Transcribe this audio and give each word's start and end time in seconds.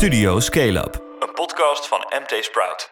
Studio 0.00 0.40
Scale 0.40 0.78
Up, 0.78 1.02
een 1.20 1.32
podcast 1.34 1.88
van 1.88 1.98
MT 1.98 2.44
Sprout. 2.44 2.90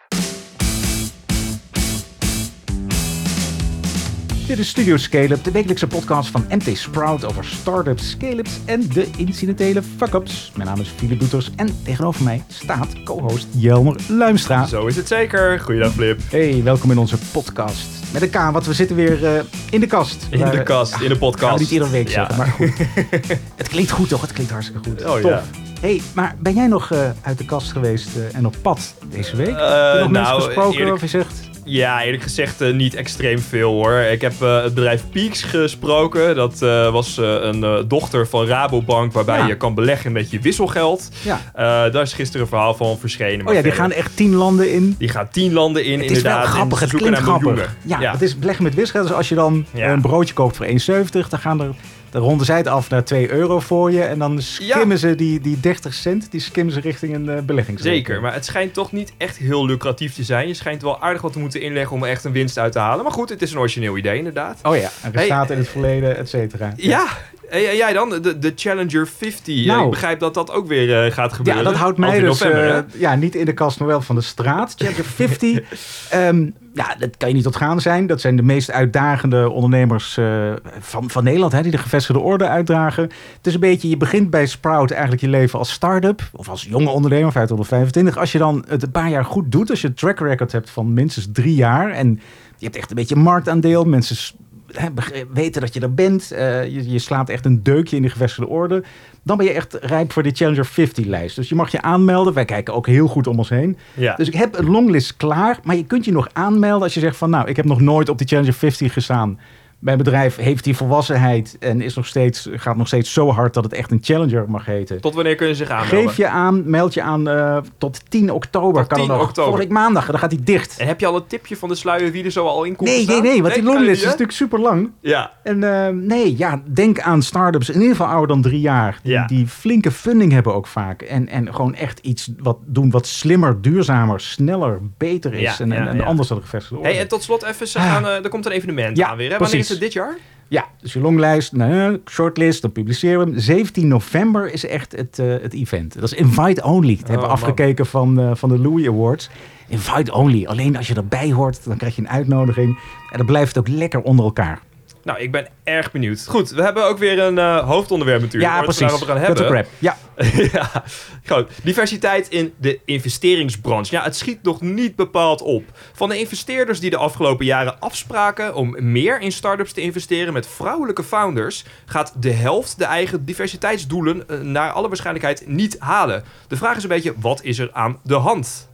Dit 4.47 4.57
is 4.59 4.67
Studio 4.69 4.97
Scale-up, 4.97 5.43
de 5.43 5.51
wekelijkse 5.51 5.87
podcast 5.87 6.29
van 6.29 6.45
MT 6.49 6.77
Sprout 6.77 7.25
over 7.25 7.45
startups, 7.45 8.09
scale-ups 8.09 8.51
en 8.65 8.87
de 8.93 9.09
incidentele 9.17 9.81
fuck-ups. 9.97 10.51
Mijn 10.55 10.67
naam 10.67 10.79
is 10.79 10.87
Philip 10.95 11.19
Doeters 11.19 11.49
en 11.55 11.83
tegenover 11.83 12.23
mij 12.23 12.43
staat 12.47 13.03
co-host 13.03 13.47
Jelmer 13.51 13.95
Luimstra. 14.07 14.65
Zo 14.65 14.85
is 14.87 14.95
het 14.95 15.07
zeker. 15.07 15.59
Goeiedag 15.59 15.91
Flip. 15.93 16.19
Hey, 16.29 16.63
welkom 16.63 16.91
in 16.91 16.97
onze 16.97 17.17
podcast. 17.31 17.87
Met 18.13 18.21
een 18.21 18.29
K, 18.29 18.35
want 18.51 18.65
we 18.65 18.73
zitten 18.73 18.95
weer 18.95 19.25
eh, 19.25 19.41
in 19.69 19.79
de 19.79 19.87
kast. 19.87 20.27
In 20.29 20.39
Waar- 20.39 20.51
de 20.51 20.63
kast, 20.63 20.93
in 20.93 21.07
de 21.07 21.07
we 21.07 21.17
podcast. 21.17 21.59
niet 21.59 21.71
iedere 21.71 21.91
week 21.91 22.07
Ja. 22.07 22.13
zeggen, 22.13 22.37
maar 22.37 22.47
goed. 22.47 22.77
het 23.55 23.67
klinkt 23.67 23.91
goed 23.91 24.09
toch? 24.09 24.21
Het 24.21 24.33
klinkt 24.33 24.51
hartstikke 24.51 24.89
goed. 24.89 25.05
Oh, 25.05 25.15
Tof. 25.15 25.31
ja. 25.31 25.43
Hey, 25.79 26.01
maar 26.13 26.35
ben 26.39 26.53
jij 26.53 26.67
nog 26.67 26.91
eh, 26.91 26.99
uit 27.21 27.37
de 27.37 27.45
kast 27.45 27.71
geweest 27.71 28.07
eh, 28.15 28.35
en 28.37 28.45
op 28.45 28.55
pad 28.61 28.93
deze 29.11 29.35
week? 29.35 29.47
Heb 29.47 29.57
je 29.57 29.63
Eh, 29.63 29.99
nog 29.99 30.09
mensen 30.11 30.11
nou, 30.33 30.41
gesproken 30.41 30.77
eerlijk- 30.79 30.95
of 30.95 31.01
je 31.01 31.07
zegt... 31.07 31.47
Ja, 31.65 32.03
eerlijk 32.03 32.23
gezegd 32.23 32.61
eh, 32.61 32.73
niet 32.73 32.95
extreem 32.95 33.39
veel 33.39 33.71
hoor. 33.71 33.93
Ik 33.93 34.21
heb 34.21 34.41
eh, 34.41 34.63
het 34.63 34.73
bedrijf 34.73 35.03
Peaks 35.11 35.43
gesproken. 35.43 36.35
Dat 36.35 36.61
eh, 36.61 36.91
was 36.91 37.17
eh, 37.17 37.25
een 37.41 37.63
eh, 37.63 37.77
dochter 37.87 38.27
van 38.27 38.45
Rabobank 38.45 39.13
waarbij 39.13 39.37
Ja. 39.37 39.47
je 39.47 39.57
kan 39.57 39.73
beleggen 39.75 40.11
met 40.11 40.31
je 40.31 40.39
wisselgeld. 40.39 41.09
Ja. 41.21 41.39
Eh, 41.53 41.63
daar 41.93 42.01
is 42.01 42.13
gisteren 42.13 42.41
een 42.41 42.47
verhaal 42.47 42.73
van 42.73 42.97
verschenen. 42.99 43.47
Oh 43.47 43.53
ja, 43.53 43.61
die 43.61 43.71
gaan 43.71 43.91
echt 43.91 44.15
tien 44.15 44.35
landen 44.35 44.73
in. 44.73 44.95
die 44.97 45.09
gaan 45.09 45.29
tien 45.31 45.53
landen 45.53 45.85
in 45.85 45.99
Het 45.99 46.11
is 46.11 46.17
inderdaad. 46.17 46.43
wel 46.43 46.51
grappig, 46.53 46.81
en 46.81 46.87
het 46.89 46.97
klinkt 46.97 47.17
grappig. 47.19 47.43
miljoenen. 47.45 47.75
Ja, 47.85 48.11
het 48.11 48.21
is 48.21 48.39
beleggen 48.39 48.63
met 48.63 48.75
wisgeld. 48.75 49.07
Dus 49.07 49.15
als 49.15 49.29
je 49.29 49.35
dan 49.35 49.65
Ja. 49.73 49.91
een 49.91 50.01
broodje 50.01 50.33
koopt 50.33 50.57
voor 50.57 50.65
1,70, 50.65 51.29
dan 51.29 51.39
gaan 51.39 51.61
er... 51.61 51.69
Dan 52.09 52.21
ronden 52.21 52.45
zij 52.45 52.57
het 52.57 52.67
af 52.67 52.89
naar 52.89 53.03
2 53.03 53.31
euro 53.31 53.59
voor 53.59 53.91
je. 53.91 54.03
En 54.03 54.19
dan 54.19 54.41
skimmen 54.41 54.97
ze 54.97 55.15
die, 55.15 55.41
die 55.41 55.59
30 55.59 55.93
cent, 55.93 56.31
die 56.31 56.41
skimmen 56.41 56.73
ze 56.73 56.79
richting 56.79 57.15
een 57.15 57.25
uh, 57.25 57.39
beleggingsrekening. 57.39 58.05
Zeker, 58.05 58.21
maar 58.21 58.33
het 58.33 58.45
schijnt 58.45 58.73
toch 58.73 58.91
niet 58.91 59.13
echt 59.17 59.37
heel 59.37 59.65
lucratief 59.65 60.13
te 60.13 60.23
zijn. 60.23 60.47
Je 60.47 60.53
schijnt 60.53 60.81
wel 60.81 61.01
aardig 61.01 61.21
wat 61.21 61.33
te 61.33 61.39
moeten 61.39 61.61
inleggen 61.61 61.95
om 61.95 62.03
er 62.03 62.09
echt 62.09 62.23
een 62.23 62.31
winst 62.31 62.57
uit 62.57 62.71
te 62.71 62.79
halen. 62.79 63.03
Maar 63.03 63.13
goed, 63.13 63.29
het 63.29 63.41
is 63.41 63.51
een 63.51 63.59
origineel 63.59 63.97
idee 63.97 64.17
inderdaad. 64.17 64.59
Oh 64.63 64.75
ja, 64.75 64.89
en 65.01 65.11
Hey, 65.13 65.27
in 65.27 65.57
het 65.57 65.67
verleden, 65.67 66.17
et 66.17 66.29
cetera. 66.29 66.73
Ja, 66.75 67.07
en 67.49 67.61
jij 67.61 67.93
dan? 67.93 68.09
De, 68.09 68.39
de 68.39 68.53
Challenger 68.55 69.07
50. 69.07 69.65
Nou. 69.65 69.83
ik 69.83 69.89
begrijp 69.89 70.19
dat 70.19 70.33
dat 70.33 70.51
ook 70.51 70.67
weer 70.67 71.05
eh, 71.05 71.11
gaat 71.11 71.33
gebeuren. 71.33 71.63
Ja, 71.63 71.69
dat 71.69 71.79
houdt 71.79 71.97
mij 71.97 72.19
dus 72.19 72.39
november, 72.39 72.75
eh, 72.75 73.01
ja, 73.01 73.15
niet 73.15 73.35
in 73.35 73.45
de 73.45 73.53
kast, 73.53 73.79
maar 73.79 73.87
wel 73.87 74.01
van 74.01 74.15
de 74.15 74.21
straat. 74.21 74.73
Chapter 74.77 75.05
50. 75.05 75.59
Ehm, 76.09 76.49
ja, 76.73 76.95
dat 76.99 77.17
kan 77.17 77.29
je 77.29 77.35
niet 77.35 77.45
ontgaan 77.45 77.81
zijn. 77.81 78.07
Dat 78.07 78.21
zijn 78.21 78.35
de 78.35 78.41
meest 78.41 78.71
uitdagende 78.71 79.49
ondernemers 79.49 80.17
eh, 80.17 80.53
van, 80.79 81.09
van 81.09 81.23
Nederland, 81.23 81.51
hè, 81.51 81.61
die 81.61 81.71
de 81.71 81.77
gevestigde 81.77 82.21
orde 82.21 82.47
uitdragen. 82.47 83.03
Het 83.37 83.47
is 83.47 83.53
een 83.53 83.59
beetje, 83.59 83.89
je 83.89 83.97
begint 83.97 84.29
bij 84.29 84.45
Sprout 84.45 84.91
eigenlijk 84.91 85.21
je 85.21 85.29
leven 85.29 85.59
als 85.59 85.71
start-up. 85.71 86.21
Of 86.31 86.49
als 86.49 86.63
jonge 86.63 86.89
ondernemer, 86.89 87.31
50 87.31 87.57
tot 87.57 87.67
25. 87.67 88.17
Als 88.17 88.31
je 88.31 88.37
dan 88.37 88.65
het 88.67 88.83
een 88.83 88.91
paar 88.91 89.09
jaar 89.09 89.25
goed 89.25 89.51
doet, 89.51 89.69
als 89.69 89.81
je 89.81 89.87
een 89.87 89.93
track 89.93 90.19
record 90.19 90.51
hebt 90.51 90.69
van 90.69 90.93
minstens 90.93 91.27
drie 91.31 91.55
jaar. 91.55 91.91
En 91.91 92.19
je 92.57 92.65
hebt 92.65 92.77
echt 92.77 92.89
een 92.89 92.95
beetje 92.95 93.15
marktaandeel. 93.15 93.83
Mensen 93.83 94.35
hè, 94.73 94.87
weten 95.33 95.61
dat 95.61 95.73
je 95.73 95.79
er 95.79 95.93
bent. 95.93 96.31
eh, 96.31 96.63
je, 96.65 96.91
je 96.91 96.99
slaat 96.99 97.29
echt 97.29 97.45
een 97.45 97.63
deukje 97.63 97.95
in 97.95 98.01
de 98.01 98.09
gevestigde 98.09 98.49
orde. 98.49 98.83
Dan 99.23 99.37
ben 99.37 99.45
je 99.45 99.51
echt 99.51 99.77
rijp 99.81 100.11
voor 100.11 100.23
de 100.23 100.31
Challenger 100.31 100.67
50-lijst. 100.67 101.35
Dus 101.35 101.49
je 101.49 101.55
mag 101.55 101.71
je 101.71 101.81
aanmelden. 101.81 102.33
Wij 102.33 102.45
kijken 102.45 102.73
ook 102.73 102.87
heel 102.87 103.07
goed 103.07 103.27
om 103.27 103.37
ons 103.37 103.49
heen. 103.49 103.77
Ja. 103.93 104.15
Dus 104.15 104.27
ik 104.27 104.33
heb 104.33 104.57
een 104.57 104.69
longlist 104.69 105.17
klaar. 105.17 105.59
Maar 105.63 105.75
je 105.75 105.85
kunt 105.85 106.05
je 106.05 106.11
nog 106.11 106.29
aanmelden 106.33 106.83
als 106.83 106.93
je 106.93 106.99
zegt 106.99 107.17
van... 107.17 107.29
nou, 107.29 107.47
ik 107.47 107.55
heb 107.55 107.65
nog 107.65 107.81
nooit 107.81 108.09
op 108.09 108.17
die 108.17 108.27
Challenger 108.27 108.53
50 108.53 108.93
gestaan. 108.93 109.39
Mijn 109.79 109.97
bedrijf 109.97 110.35
heeft 110.35 110.63
die 110.63 110.75
volwassenheid 110.75 111.55
en 111.59 111.81
is 111.81 111.95
nog 111.95 112.05
steeds, 112.05 112.47
gaat 112.51 112.75
nog 112.75 112.87
steeds 112.87 113.13
zo 113.13 113.31
hard 113.31 113.53
dat 113.53 113.63
het 113.63 113.73
echt 113.73 113.91
een 113.91 113.99
Challenger 114.01 114.45
mag 114.49 114.65
heten. 114.65 115.01
Tot 115.01 115.13
wanneer 115.15 115.35
kunnen 115.35 115.55
ze 115.55 115.63
zich 115.65 115.73
aanmelden? 115.73 115.99
Geef 116.07 116.17
je 116.17 116.27
aan, 116.27 116.69
meld 116.69 116.93
je 116.93 117.01
aan 117.01 117.29
eh, 117.29 117.57
tot 117.77 118.01
10 118.09 118.31
oktober. 118.31 118.81
Tot 118.81 118.87
kan 118.91 118.99
10 119.01 119.09
er 119.09 119.15
nog. 119.17 119.27
oktober. 119.27 119.49
Volgende 119.51 119.73
maandag, 119.73 120.05
dan 120.05 120.19
gaat 120.19 120.31
hij 120.31 120.39
dicht. 120.43 120.77
En 120.79 120.87
heb 120.87 120.99
je 120.99 121.05
al 121.05 121.15
een 121.15 121.27
tipje 121.27 121.57
van 121.57 121.69
de 121.69 121.75
sluier 121.75 122.11
wie 122.11 122.23
er 122.23 122.31
zo 122.31 122.45
al 122.45 122.63
in 122.63 122.75
komt 122.75 122.89
Nee, 122.89 123.05
nee, 123.05 123.21
nee, 123.21 123.41
want 123.41 123.53
die 123.53 123.63
longlist 123.63 123.99
is 123.99 124.03
natuurlijk 124.03 124.31
super 124.31 124.59
lang. 124.59 124.91
Ja, 125.01 125.31
En 125.43 125.63
eh, 125.63 125.87
nee, 125.93 126.37
ja, 126.37 126.61
denk 126.65 126.99
aan 126.99 127.21
start-ups, 127.21 127.69
in 127.69 127.81
ieder 127.81 127.95
geval 127.95 128.07
ouder 128.07 128.27
dan 128.27 128.41
drie 128.41 128.61
jaar. 128.61 128.99
Die, 129.03 129.11
Ja. 129.11 129.25
die 129.25 129.47
flinke 129.47 129.91
funding 129.91 130.31
hebben 130.31 130.53
ook 130.53 130.67
vaak. 130.67 131.01
En, 131.01 131.27
en 131.27 131.53
gewoon 131.55 131.75
echt 131.75 131.99
iets 131.99 132.29
wat 132.39 132.57
doen 132.65 132.89
wat 132.89 133.07
slimmer, 133.07 133.61
duurzamer, 133.61 134.19
sneller, 134.19 134.79
beter 134.97 135.33
is. 135.33 135.57
Ja, 135.57 135.59
en, 135.59 135.97
ja, 135.97 136.03
anders 136.03 136.27
dan 136.27 136.37
de 136.37 136.43
gevestigde 136.43 136.77
orde. 136.77 136.89
hey, 136.89 136.99
en 136.99 137.07
tot 137.07 137.23
slot 137.23 137.43
even, 137.43 137.67
ze 137.67 137.79
gaan, 137.79 138.05
eh, 138.05 138.23
er 138.23 138.29
komt 138.29 138.45
een 138.45 138.51
evenement 138.51 138.97
Ja, 138.97 139.07
aan 139.09 139.17
weer. 139.17 139.31
Hè? 139.31 139.37
Wanneer 139.37 139.49
precies. 139.49 139.67
Is 139.69 139.75
het 139.75 139.79
dit 139.79 139.93
jaar? 139.93 140.17
Ja, 140.47 140.67
dus 140.81 140.93
je 140.93 140.99
longlijst, 140.99 141.53
nou, 141.53 142.01
shortlist, 142.09 142.61
dan 142.61 142.71
publiceren 142.71 143.19
we 143.25 143.31
hem. 143.31 143.39
17 143.39 143.87
november 143.87 144.53
is 144.53 144.65
echt 144.65 144.95
het, 144.95 145.19
eh, 145.19 145.27
het 145.27 145.53
event. 145.53 145.93
Dat 145.93 146.11
is 146.11 146.13
invite 146.13 146.63
only. 146.63 146.95
Dat 146.95 147.07
hebben 147.07 147.15
we 147.15 147.21
man. 147.21 147.29
afgekeken 147.29 147.85
van, 147.85 148.19
eh, 148.19 148.31
van 148.35 148.49
de 148.49 148.59
Louis 148.59 148.87
Awards. 148.87 149.29
Invite 149.67 150.13
only. 150.13 150.45
Alleen 150.45 150.77
als 150.77 150.87
je 150.87 150.95
erbij 150.95 151.31
hoort, 151.31 151.63
dan 151.63 151.77
krijg 151.77 151.95
je 151.95 152.01
een 152.01 152.09
uitnodiging. 152.09 152.79
En 153.11 153.17
dan 153.17 153.25
blijft 153.25 153.55
het 153.55 153.57
ook 153.57 153.75
lekker 153.77 154.01
onder 154.01 154.25
elkaar. 154.25 154.61
Nou, 155.09 155.21
ik 155.21 155.31
ben 155.31 155.47
erg 155.63 155.91
benieuwd. 155.91 156.25
Goed, 156.27 156.49
we 156.49 156.61
hebben 156.61 156.85
ook 156.85 156.97
weer 156.97 157.19
een 157.19 157.37
eh, 157.37 157.67
hoofdonderwerp 157.67 158.21
natuurlijk. 158.21 158.51
ja, 158.51 158.57
waar 158.57 158.67
we 158.67 158.73
precies. 158.73 158.91
vandaag 158.91 159.01
over 159.01 159.15
gaan 159.15 159.35
hebben. 159.35 159.45
crap. 159.45 159.67
Ja, 159.79 159.97
ja, 160.53 160.83
goed. 161.27 161.49
Diversiteit 161.63 162.27
in 162.29 162.53
de 162.57 162.79
investeringsbranche. 162.85 163.95
Ja, 163.95 164.03
het 164.03 164.15
schiet 164.15 164.43
nog 164.43 164.61
niet 164.61 164.95
bepaald 164.95 165.41
op. 165.41 165.63
Van 165.93 166.09
de 166.09 166.19
investeerders 166.19 166.79
die 166.79 166.89
de 166.89 166.97
afgelopen 166.97 167.45
jaren 167.45 167.79
afspraken 167.79 168.55
om 168.55 168.75
meer 168.79 169.21
in 169.21 169.31
start-ups 169.31 169.73
te 169.73 169.81
investeren 169.81 170.33
met 170.33 170.47
vrouwelijke 170.47 171.03
founders, 171.03 171.65
gaat 171.85 172.13
de 172.19 172.31
helft 172.31 172.77
de 172.77 172.85
eigen 172.85 173.25
diversiteitsdoelen 173.25 174.27
eh, 174.27 174.39
naar 174.39 174.71
alle 174.71 174.87
waarschijnlijkheid 174.87 175.47
niet 175.47 175.75
halen. 175.79 176.23
De 176.47 176.57
vraag 176.57 176.77
is 176.77 176.83
een 176.83 176.89
beetje, 176.89 177.13
wat 177.17 177.43
is 177.43 177.59
er 177.59 177.69
aan 177.73 177.99
de 178.03 178.15
hand? 178.15 178.68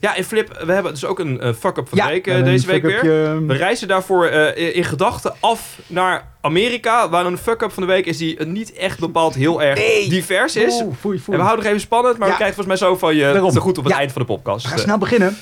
Ja, 0.00 0.16
en 0.16 0.24
Flip, 0.24 0.62
we 0.66 0.72
hebben 0.72 0.92
dus 0.92 1.04
ook 1.04 1.18
een 1.18 1.40
eh, 1.40 1.52
fuck-up 1.52 1.88
van 1.88 1.98
ja 1.98 2.04
de 2.06 2.10
week 2.12 2.26
eh, 2.26 2.44
deze 2.44 2.66
week 2.66 2.82
weer. 2.82 2.98
fuck-upje. 2.98 3.44
We 3.46 3.54
reizen 3.54 3.88
daarvoor 3.88 4.26
eh, 4.26 4.76
in- 4.76 4.84
gedachten 4.84 5.34
af 5.40 5.78
naar 5.86 6.24
Amerika, 6.40 7.08
waar 7.08 7.26
een 7.26 7.38
fuck-up 7.38 7.72
van 7.72 7.82
de 7.82 7.88
week 7.88 8.06
is 8.06 8.16
die 8.16 8.44
niet 8.46 8.72
echt 8.72 8.98
bepaald 8.98 9.34
heel 9.34 9.62
erg 9.62 9.78
Nee. 9.78 10.08
divers 10.08 10.56
is. 10.56 10.80
Oeh, 10.82 10.94
foei, 11.00 11.18
foei. 11.18 11.36
En 11.36 11.42
we 11.42 11.48
houden 11.48 11.56
nog 11.58 11.66
even 11.66 11.80
spannend, 11.80 12.18
maar 12.18 12.26
Ja. 12.28 12.32
we 12.32 12.38
krijgen 12.40 12.56
volgens 12.56 12.80
mij 12.80 12.88
zo 12.88 12.96
van 12.96 13.14
je 13.16 13.22
Daarom. 13.32 13.50
te 13.50 13.60
goed 13.60 13.78
op 13.78 13.84
het 13.84 13.92
Ja. 13.92 13.98
eind 13.98 14.12
van 14.12 14.22
de 14.22 14.28
podcast. 14.28 14.62
We 14.64 14.70
gaan 14.70 14.78
snel 14.78 14.98
beginnen. 14.98 15.36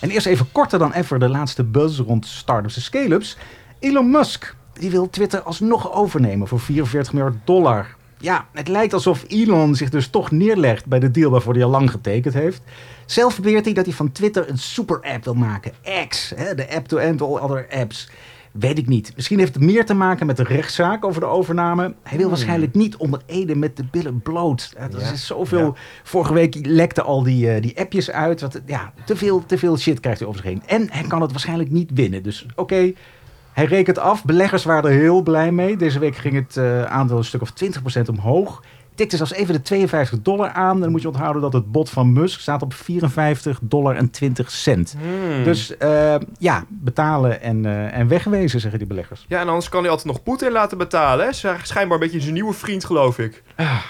En 0.00 0.10
eerst 0.10 0.26
even 0.26 0.52
korter 0.52 0.78
dan 0.78 0.92
ever 0.92 1.18
de 1.18 1.28
laatste 1.28 1.64
buzz 1.64 1.98
rond 1.98 2.26
startups 2.26 2.76
en 2.76 2.82
scale-ups. 2.82 3.36
Elon 3.82 4.10
Musk 4.10 4.54
die 4.72 4.90
wil 4.90 5.10
Twitter 5.10 5.42
alsnog 5.42 5.92
overnemen 5.92 6.48
voor 6.48 6.60
44 6.60 7.12
miljard 7.12 7.36
dollar. 7.44 7.86
Ja, 8.18 8.46
het 8.52 8.68
lijkt 8.68 8.92
alsof 8.92 9.24
Elon 9.28 9.74
zich 9.74 9.90
dus 9.90 10.08
toch 10.08 10.30
neerlegt 10.30 10.86
bij 10.86 10.98
de 10.98 11.10
deal 11.10 11.30
waarvoor 11.30 11.54
hij 11.54 11.64
al 11.64 11.70
lang 11.70 11.90
getekend 11.90 12.34
heeft. 12.34 12.62
Zelf 13.06 13.36
beweert 13.40 13.64
hij 13.64 13.74
dat 13.74 13.84
hij 13.84 13.94
van 13.94 14.12
Twitter 14.12 14.48
een 14.48 14.58
super-app 14.58 15.24
wil 15.24 15.34
maken. 15.34 15.72
X, 16.08 16.32
hè, 16.36 16.54
de 16.54 16.74
app 16.74 16.88
to 16.88 16.96
end 16.96 17.22
all 17.22 17.38
other 17.38 17.66
apps. 17.70 18.10
Weet 18.52 18.78
ik 18.78 18.88
niet. 18.88 19.12
Misschien 19.16 19.38
heeft 19.38 19.54
het 19.54 19.62
meer 19.62 19.86
te 19.86 19.94
maken 19.94 20.26
met 20.26 20.36
de 20.36 20.42
rechtszaak 20.42 21.04
over 21.04 21.20
de 21.20 21.26
overname. 21.26 21.94
Hij 22.02 22.18
wil 22.18 22.28
waarschijnlijk 22.28 22.74
niet 22.74 22.96
onder 22.96 23.22
Ede 23.26 23.54
met 23.54 23.76
de 23.76 23.84
billen 23.90 24.20
bloot. 24.20 24.72
Er 24.76 24.88
Hmm. 24.90 24.98
Ja. 25.00 25.12
is 25.12 25.26
zoveel. 25.26 25.64
Ja. 25.66 25.72
Vorige 26.02 26.32
week 26.34 26.66
lekte 26.66 27.02
al 27.02 27.22
die, 27.22 27.50
eh, 27.50 27.62
die 27.62 27.78
appjes 27.80 28.10
uit. 28.10 28.40
Wat, 28.40 28.60
ja, 28.66 28.92
te 29.04 29.16
veel, 29.16 29.46
te 29.46 29.58
veel 29.58 29.76
shit 29.78 30.00
krijgt 30.00 30.18
hij 30.18 30.28
over 30.28 30.40
zich 30.42 30.50
heen. 30.50 30.62
En 30.66 30.86
hij 30.90 31.02
kan 31.02 31.20
het 31.22 31.30
waarschijnlijk 31.30 31.70
niet 31.70 31.90
winnen. 31.94 32.22
Dus 32.22 32.46
oké, 32.54 32.92
hij 33.52 33.64
rekent 33.64 33.98
af. 33.98 34.24
Beleggers 34.24 34.64
waren 34.64 34.90
er 34.90 34.96
heel 34.96 35.22
blij 35.22 35.52
mee. 35.52 35.76
Deze 35.76 35.98
week 35.98 36.16
ging 36.16 36.34
het 36.34 36.56
eh, 36.56 36.84
aandeel 36.84 37.16
een 37.16 37.24
stuk 37.24 37.42
of 37.42 37.52
20% 37.98 38.08
omhoog. 38.08 38.62
Tikte 39.02 39.16
zelfs 39.16 39.32
even 39.32 39.54
de 39.54 39.62
52 39.62 40.18
dollar 40.22 40.48
aan. 40.50 40.80
Dan 40.80 40.90
moet 40.90 41.02
je 41.02 41.08
onthouden 41.08 41.42
dat 41.42 41.52
het 41.52 41.72
bod 41.72 41.90
van 41.90 42.12
Musk 42.12 42.40
staat 42.40 42.62
op 42.62 42.74
54 42.74 43.58
dollar 43.62 43.96
en 43.96 44.10
20 44.10 44.50
cent. 44.50 44.96
hmm. 45.00 45.44
Dus 45.44 45.76
eh, 45.76 46.14
ja, 46.38 46.64
betalen 46.68 47.42
en, 47.42 47.66
eh, 47.66 47.98
en 47.98 48.08
wegwezen, 48.08 48.60
zeggen 48.60 48.78
die 48.78 48.88
beleggers. 48.88 49.24
Ja, 49.28 49.40
en 49.40 49.48
anders 49.48 49.68
kan 49.68 49.80
hij 49.80 49.90
altijd 49.90 50.08
nog 50.08 50.22
Poetin 50.22 50.52
laten 50.52 50.78
betalen. 50.78 51.26
Hè? 51.26 51.32
Schijn- 51.32 51.58
Schijnbaar 51.62 51.98
een 51.98 52.04
beetje 52.04 52.20
zijn 52.20 52.32
nieuwe 52.34 52.52
vriend, 52.52 52.84
geloof 52.84 53.18
ik. 53.18 53.42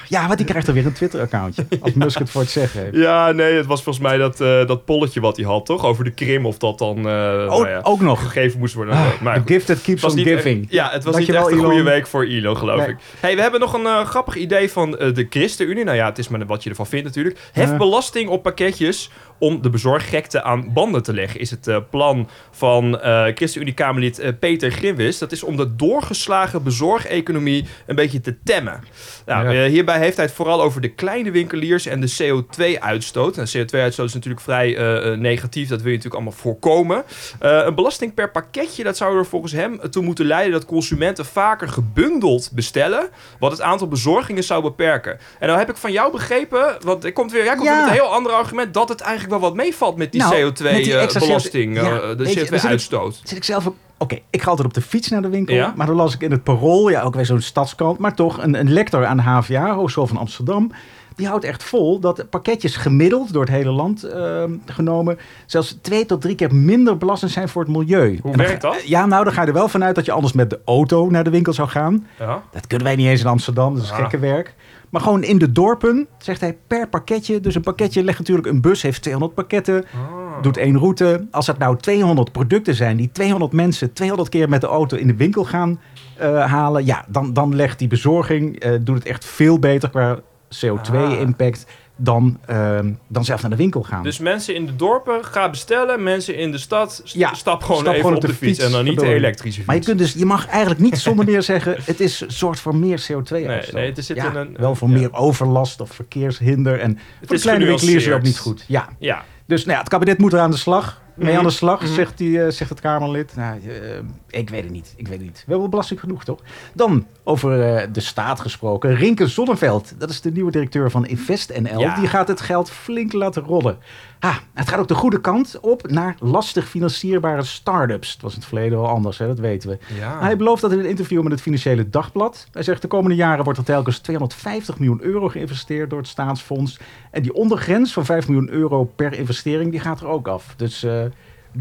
Ja, 0.09 0.27
want 0.27 0.37
die 0.39 0.47
krijgt 0.47 0.67
er 0.69 0.75
weer 0.75 0.87
een 0.87 0.93
Twitter-accountje. 0.93 1.67
Als 1.83 1.93
Musk 1.93 2.19
het 2.19 2.31
voor 2.31 2.41
het 2.41 2.51
zeggen 2.51 2.81
heeft. 2.81 2.97
Ja, 2.97 3.31
nee, 3.33 3.55
het 3.57 3.67
was 3.67 3.83
volgens 3.83 4.05
mij 4.05 4.17
dat, 4.17 4.41
eh, 4.41 4.67
dat 4.67 4.85
polletje 4.85 5.21
wat 5.21 5.37
hij 5.37 5.47
had, 5.47 5.67
toch? 5.67 5.85
Over 5.85 6.05
de 6.05 6.11
Krim, 6.11 6.47
of 6.47 6.59
dat 6.59 6.79
dan 6.79 6.97
eh, 6.97 7.05
nou 7.05 7.69
ja, 7.69 7.79
Oh, 7.79 7.93
ook 7.93 8.01
nog. 8.01 8.23
gegeven 8.23 8.59
moest 8.59 8.75
worden. 8.75 8.95
Ah, 8.95 9.21
maar 9.21 9.43
the 9.45 9.53
gift 9.53 9.67
that 9.67 9.83
keeps 9.83 10.05
on 10.05 10.19
giving. 10.19 10.63
echt- 10.63 10.73
ja, 10.73 10.91
het 10.91 11.05
was 11.05 11.15
Dankjewel, 11.15 11.41
niet 11.43 11.51
echt 11.51 11.59
een 11.59 11.65
goede 11.67 11.81
Elon. 11.83 11.93
week 11.93 12.07
voor 12.07 12.25
Elon, 12.25 12.57
geloof 12.57 12.79
Nee. 12.79 12.89
ik. 12.89 12.97
Hey, 13.21 13.35
we 13.37 13.43
hebben 13.43 13.61
nog 13.61 13.73
een 13.75 14.07
grappig 14.07 14.37
idee 14.37 14.71
van 14.71 14.99
de 15.13 15.27
ChristenUnie, 15.31 15.85
nou 15.85 15.97
ja, 15.97 16.07
het 16.07 16.19
is 16.19 16.29
maar 16.29 16.47
wat 16.47 16.63
je 16.63 16.71
ervan 16.71 16.87
vindt 16.87 17.05
natuurlijk, 17.07 17.39
heft 17.53 17.77
belasting 17.77 18.29
op 18.29 18.43
pakketjes 18.43 19.11
om 19.39 19.63
de 19.63 19.71
bezorggekte 19.71 20.43
aan 20.43 20.73
banden 20.73 21.03
te 21.03 21.13
leggen. 21.15 21.41
Is 21.41 21.51
het 21.51 21.67
eh, 21.67 21.77
plan 21.91 22.29
van 22.51 23.01
eh 23.01 23.25
ChristenUnie-Kamerlid 23.35 24.19
eh, 24.19 24.33
Peter 24.41 24.71
Grimwis. 24.71 25.19
Dat 25.19 25.33
is 25.33 25.43
om 25.43 25.57
de 25.57 25.77
doorgeslagen 25.77 26.63
bezorgeconomie 26.63 27.65
een 27.87 27.95
beetje 27.97 28.21
te 28.21 28.37
temmen. 28.45 28.81
Nou, 29.27 29.51
Ja. 29.53 29.65
eh, 29.65 29.71
hierbij 29.71 29.99
heeft 29.99 30.17
hij 30.17 30.25
het 30.25 30.35
vooral 30.35 30.63
over 30.63 30.81
de 30.81 30.89
kleine 30.89 31.31
winkeliers 31.31 31.87
en 31.87 32.01
de 32.01 32.15
CO2-uitstoot. 32.23 33.37
En 33.39 33.47
CO2-uitstoot 33.47 34.07
is 34.07 34.15
natuurlijk 34.15 34.43
vrij 34.43 34.77
eh, 34.77 35.13
eh, 35.13 35.19
negatief, 35.19 35.69
dat 35.69 35.79
wil 35.83 35.91
je 35.91 35.97
natuurlijk 35.97 36.23
allemaal 36.23 36.41
voorkomen. 36.43 37.05
Eh, 37.41 37.61
een 37.65 37.75
belasting 37.75 38.15
per 38.15 38.31
pakketje, 38.31 38.85
dat 38.85 38.97
zou 38.97 39.19
er 39.19 39.27
volgens 39.27 39.53
hem 39.53 39.81
toe 39.91 40.03
moeten 40.03 40.27
leiden 40.27 40.53
dat 40.53 40.65
consumenten 40.67 41.25
vaker 41.25 41.69
gebundeld 41.69 42.51
bestellen, 42.55 43.09
wat 43.39 43.51
het 43.51 43.61
aantal 43.61 43.89
bezorgingen 43.89 44.45
zou 44.45 44.63
beperken. 44.63 44.81
En 44.89 45.47
nou 45.47 45.59
heb 45.59 45.71
ik 45.71 45.77
van 45.77 45.93
jou 45.93 46.13
begrepen, 46.13 46.77
want 46.85 47.05
ik 47.05 47.15
komt 47.15 47.33
weer, 47.33 47.45
jij 47.45 47.55
komt 47.55 47.67
Ja. 47.67 47.73
weer 47.75 47.83
met 47.85 47.91
een 47.95 48.01
heel 48.03 48.13
ander 48.15 48.33
argument, 48.33 48.75
dat 48.75 48.89
het 48.89 49.01
eigenlijk 49.01 49.31
wel 49.41 49.41
wat 49.41 49.55
meevalt 49.55 49.97
met 49.97 50.13
die 50.13 50.21
Nou, 50.21 50.45
met 50.45 50.57
die 50.57 50.97
extra 50.99 51.21
CO2-belasting, 51.21 51.77
CO2, 51.79 51.83
ja, 51.83 52.01
eh, 52.01 52.09
de 52.09 52.17
weet 52.17 52.33
je, 52.33 52.41
er 52.41 52.47
zit 52.47 52.53
een- 52.53 52.59
CO2-uitstoot. 52.59 53.21
Zit 53.25 53.37
ik 53.37 53.45
zelf 53.45 53.67
ook... 53.67 53.75
Oké, 53.99 54.19
ik 54.31 54.43
ga 54.43 54.49
altijd 54.49 54.69
op 54.69 54.75
de 54.75 54.81
fiets 54.83 55.09
naar 55.09 55.23
de 55.23 55.29
winkel. 55.29 55.55
Ja. 55.55 55.73
Maar 55.77 55.87
dan 55.87 55.97
las 55.97 56.15
ik 56.15 56.21
in 56.21 56.31
het 56.31 56.43
Parool, 56.43 56.89
ja, 56.89 57.03
ook 57.03 57.15
weer 57.15 57.27
zo'n 57.27 57.41
stadskrant... 57.41 57.99
maar 57.99 58.15
toch 58.15 58.43
een, 58.43 58.55
een 58.59 58.73
lector 58.73 59.07
aan 59.07 59.17
de 59.17 59.23
HVA, 59.23 59.75
Hogeschool 59.75 60.07
van 60.07 60.17
Amsterdam... 60.17 60.71
die 61.17 61.27
houdt 61.27 61.45
echt 61.45 61.63
vol 61.63 61.99
dat 62.01 62.31
pakketjes 62.31 62.77
gemiddeld 62.77 63.33
door 63.33 63.43
het 63.43 63.51
hele 63.51 63.71
land 63.71 64.05
eh, 64.05 64.45
genomen... 64.67 65.19
zelfs 65.47 65.79
twee 65.83 66.07
tot 66.07 66.21
drie 66.21 66.35
keer 66.35 66.55
minder 66.55 66.97
belastend 66.99 67.31
zijn 67.31 67.49
voor 67.49 67.63
het 67.63 67.71
milieu. 67.77 68.19
Hoe 68.23 68.37
dan 68.37 68.47
werkt 68.47 68.63
dat? 68.63 68.83
Ja, 68.89 69.07
nou, 69.07 69.25
dan 69.25 69.33
ga 69.33 69.41
je 69.41 69.47
er 69.47 69.53
wel 69.53 69.69
vanuit 69.69 69.95
dat 69.95 70.05
je 70.05 70.13
anders 70.13 70.33
met 70.33 70.51
de 70.51 70.61
auto 70.65 71.11
naar 71.11 71.25
de 71.25 71.31
winkel 71.31 71.53
zou 71.53 71.69
gaan. 71.69 72.07
Ja. 72.19 72.43
Dat 72.53 72.67
kunnen 72.67 72.87
wij 72.87 72.97
niet 72.97 73.07
eens 73.07 73.21
in 73.21 73.27
Amsterdam, 73.27 73.75
dat 73.75 73.85
is 73.85 73.91
Ah. 73.91 73.97
gekke 73.97 74.19
werk. 74.19 74.55
Maar 74.93 75.01
gewoon 75.01 75.23
in 75.23 75.39
de 75.39 75.53
dorpen, 75.53 76.07
zegt 76.19 76.41
hij, 76.41 76.59
per 76.67 76.89
pakketje. 76.89 77.41
Dus 77.41 77.55
een 77.55 77.63
pakketje 77.63 78.05
legt 78.05 78.19
natuurlijk 78.19 78.47
een 78.47 78.61
bus, 78.61 78.83
heeft 78.83 79.03
200 79.03 79.35
pakketten, 79.35 79.85
Ah. 79.95 80.43
doet 80.43 80.57
één 80.57 80.79
route. 80.79 81.27
Als 81.31 81.47
het 81.47 81.59
nou 81.59 81.77
200 81.77 82.33
producten 82.33 82.75
zijn 82.75 82.97
die 82.97 83.11
200 83.13 83.53
mensen 83.53 83.93
200 83.93 84.29
keer 84.29 84.49
met 84.49 84.61
de 84.61 84.67
auto 84.67 84.97
in 84.97 85.07
de 85.07 85.17
winkel 85.17 85.45
gaan 85.45 85.81
eh, 86.17 86.45
halen, 86.51 86.85
ja, 86.85 87.05
dan, 87.09 87.33
dan 87.33 87.55
legt 87.55 87.79
die 87.79 87.89
bezorging, 87.89 88.59
eh, 88.61 88.73
doet 88.81 88.95
het 88.97 89.07
echt 89.07 89.25
veel 89.25 89.59
beter 89.59 89.91
qua 89.91 90.19
CO2-impact 90.67 91.67
dan, 91.97 92.39
ehm, 92.47 92.91
dan 93.09 93.25
zelf 93.25 93.41
naar 93.41 93.51
de 93.51 93.57
winkel 93.57 93.83
gaan. 93.83 94.03
Dus 94.03 94.19
mensen 94.19 94.55
in 94.55 94.67
de 94.67 94.77
dorpen, 94.77 95.25
ga 95.25 95.51
bestellen. 95.51 96.03
Mensen 96.03 96.37
in 96.37 96.51
de 96.53 96.59
stad, 96.59 97.01
st- 97.05 97.15
Ja, 97.15 97.35
stap 97.35 97.63
gewoon 97.63 97.81
stap 97.81 97.93
even 97.93 98.01
gewoon 98.05 98.17
op 98.17 98.23
de, 98.27 98.35
fiets. 98.35 98.59
En 98.59 98.71
dan 98.71 98.85
niet 98.85 98.99
de 99.01 99.07
elektrische 99.15 99.55
fiets. 99.55 99.67
maar 99.67 99.77
je, 99.77 99.83
kunt 99.85 99.99
dus, 99.99 100.13
je 100.13 100.25
mag 100.25 100.47
eigenlijk 100.47 100.81
niet 100.81 100.99
zonder 100.99 101.25
meer 101.25 101.43
zeggen, 101.43 101.77
het 101.85 102.01
is 102.01 102.21
een 102.21 102.31
soort 102.31 102.61
van 102.61 102.79
meer 102.79 103.01
CO2-uitstoot. 103.13 103.75
Nee, 103.75 103.83
nee, 103.85 103.93
er 103.95 104.03
zit 104.03 104.17
ja, 104.17 104.31
in 104.31 104.37
een- 104.37 104.57
wel 104.59 104.75
voor 104.75 104.89
ja. 104.89 104.95
meer 104.95 105.13
overlast 105.15 105.81
of 105.81 105.91
verkeershinder. 105.91 106.81
En 106.81 106.99
voor 107.25 107.37
de 107.37 107.43
kleine 107.43 107.65
winkeliers 107.65 108.07
is 108.07 108.13
ook 108.13 108.23
niet 108.23 108.39
goed. 108.39 108.65
Ja, 108.69 108.89
Ja, 108.99 109.25
dus 109.47 109.61
nou 109.61 109.73
ja, 109.73 109.79
het 109.79 109.89
kabinet 109.89 110.19
moet 110.19 110.33
er 110.33 110.39
aan 110.39 110.51
de 110.51 110.57
slag. 110.57 111.02
Mee 111.15 111.29
Mhm. 111.31 111.39
aan 111.39 111.45
de 111.45 111.51
slag, 111.51 111.81
Mhm. 111.83 111.93
zegt, 111.93 112.19
die, 112.19 112.43
eh, 112.43 112.51
zegt 112.51 112.71
het 112.71 112.81
Kamerlid. 112.81 113.37
Nou, 113.37 113.61
eh, 113.69 114.39
ik 114.41 114.51
weet 114.51 114.63
het 114.63 114.73
niet. 114.73 114.95
Ik 114.97 115.09
weet 115.09 115.17
het 115.17 115.27
niet. 115.27 115.43
We 115.47 115.53
hebben 115.53 115.71
belasting 115.71 116.01
genoeg, 116.01 116.25
toch? 116.25 116.41
Dan 116.75 117.07
over 117.25 117.63
eh, 117.77 117.89
de 117.93 118.01
staat 118.01 118.41
gesproken. 118.41 118.95
Rinke 118.95 119.27
Zonneveld, 119.27 119.93
dat 119.99 120.11
is 120.11 120.21
de 120.21 120.31
nieuwe 120.33 120.51
directeur 120.51 120.91
van 120.91 121.07
InvestNL. 121.07 121.81
Ja. 121.81 121.95
Die 121.95 122.09
gaat 122.09 122.29
het 122.29 122.41
geld 122.41 122.71
flink 122.71 123.13
laten 123.13 123.43
rollen. 123.43 123.79
Ha, 124.23 124.39
het 124.55 124.69
gaat 124.69 124.79
ook 124.79 124.89
de 124.89 124.95
goede 124.95 125.21
kant 125.21 125.59
op 125.61 125.91
naar 125.91 126.15
lastig 126.19 126.69
financierbare 126.69 127.43
start-ups. 127.43 128.13
Het 128.13 128.23
was 128.23 128.33
in 128.33 128.39
het 128.39 128.49
verleden 128.49 128.79
wel 128.79 128.89
anders, 128.89 129.19
hè, 129.19 129.27
dat 129.27 129.39
weten 129.39 129.69
we. 129.69 129.79
ja. 129.99 130.21
Hij 130.21 130.37
belooft 130.37 130.63
dat 130.63 130.73
in 130.73 130.79
een 130.79 130.85
interview 130.89 131.23
met 131.23 131.33
het 131.33 131.41
Financiële 131.41 131.89
Dagblad. 131.91 132.47
Hij 132.53 132.63
zegt 132.63 132.83
de 132.83 132.89
komende 132.89 133.17
jaren 133.17 133.45
wordt 133.45 133.59
er 133.59 133.65
telkens 133.65 133.99
250 133.99 134.79
miljoen 134.79 135.03
euro 135.03 135.29
geïnvesteerd 135.29 135.91
door 135.91 135.99
het 135.99 136.09
staatsfonds. 136.09 136.79
En 137.11 137.23
die 137.23 137.33
ondergrens 137.35 137.93
van 137.93 138.05
5 138.05 138.29
miljoen 138.29 138.51
euro 138.51 138.85
per 138.85 139.13
investering, 139.13 139.71
die 139.71 139.81
gaat 139.81 140.01
er 140.01 140.07
ook 140.07 140.29
af. 140.29 140.55
Dus 140.57 140.83
eh, 140.83 141.01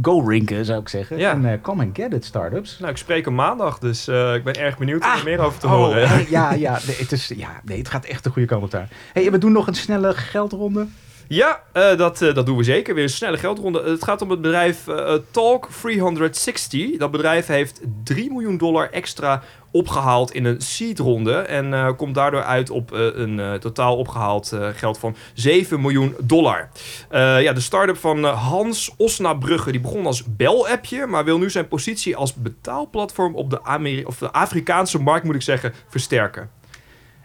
go 0.02 0.20
Rinken, 0.28 0.66
zou 0.66 0.82
ik 0.82 0.90
zeggen. 0.90 1.18
Ja. 1.18 1.32
En 1.32 1.46
eh, 1.46 1.62
come 1.62 1.84
and 1.84 1.98
get 1.98 2.14
it, 2.14 2.26
startups. 2.26 2.80
Nou, 2.80 2.92
ik 2.92 2.98
spreek 2.98 3.26
hem 3.26 3.36
maandag, 3.36 3.80
dus 3.80 4.08
eh, 4.08 4.34
ik 4.36 4.44
ben 4.44 4.54
erg 4.56 4.78
benieuwd 4.78 5.04
om 5.04 5.10
Ah, 5.10 5.18
er 5.18 5.24
meer 5.24 5.40
over 5.40 5.60
te 5.60 5.66
Oh, 5.68 5.74
horen. 5.74 6.26
ja, 6.30 6.54
ja, 6.54 6.80
nee, 6.88 6.96
het 6.98 7.12
is, 7.12 7.32
ja, 7.36 7.62
nee, 7.64 7.78
het 7.78 7.90
gaat 7.90 8.06
echt 8.06 8.24
de 8.24 8.30
goede 8.30 8.48
kant 8.48 8.64
op 8.64 8.72
daar. 8.72 8.88
Hey, 9.14 9.32
we 9.32 9.38
doen 9.38 9.52
nog 9.52 9.68
een 9.68 9.74
snelle 9.76 10.14
geldronde. 10.14 10.88
Ja, 11.32 11.64
eh, 11.74 11.98
dat, 11.98 12.22
eh, 12.22 12.34
dat 12.34 12.46
doen 12.46 12.58
we 12.58 12.64
zeker. 12.64 12.96
Weer 12.96 13.04
een 13.04 13.10
snelle 13.10 13.38
geldronde. 13.38 13.84
Het 13.84 14.04
gaat 14.04 14.22
om 14.22 14.30
het 14.30 14.42
bedrijf 14.42 14.88
eh, 14.88 15.14
Talk 15.32 15.70
360. 15.82 16.98
Dat 16.98 17.12
bedrijf 17.12 17.48
heeft 17.48 17.82
3 18.04 18.32
miljoen 18.32 18.58
dollar 18.58 18.90
extra 18.90 19.42
opgehaald 19.72 20.32
in 20.32 20.46
een 20.46 20.62
seedronde. 20.62 21.34
En 21.34 21.74
eh, 21.74 21.90
komt 21.98 22.16
daardoor 22.16 22.44
uit 22.44 22.70
op 22.70 22.94
eh, 22.94 23.00
een 23.14 23.40
eh, 23.40 23.54
totaal 23.54 23.98
opgehaald 23.98 24.52
eh, 24.52 24.68
geld 24.76 24.98
van 24.98 25.16
7 25.34 25.82
miljoen 25.82 26.16
dollar. 26.20 26.70
Eh, 27.10 27.42
ja, 27.42 27.54
de 27.54 27.60
start-up 27.60 27.98
van 27.98 28.26
eh, 28.26 28.48
Hans 28.48 28.94
Osnabrugge 28.98 29.72
die 29.72 29.82
begon 29.82 30.06
als 30.06 30.24
bel-appje... 30.36 31.06
maar 31.06 31.26
wil 31.26 31.38
nu 31.38 31.50
zijn 31.50 31.68
positie 31.68 32.16
als 32.16 32.34
betaalplatform 32.34 33.36
op 33.36 33.50
de, 33.50 33.64
Ameri 33.64 34.06
of 34.06 34.18
de 34.18 34.32
Afrikaanse 34.32 35.00
markt, 35.02 35.26
moet 35.26 35.36
ik 35.36 35.42
zeggen, 35.42 35.74
versterken. 35.90 36.50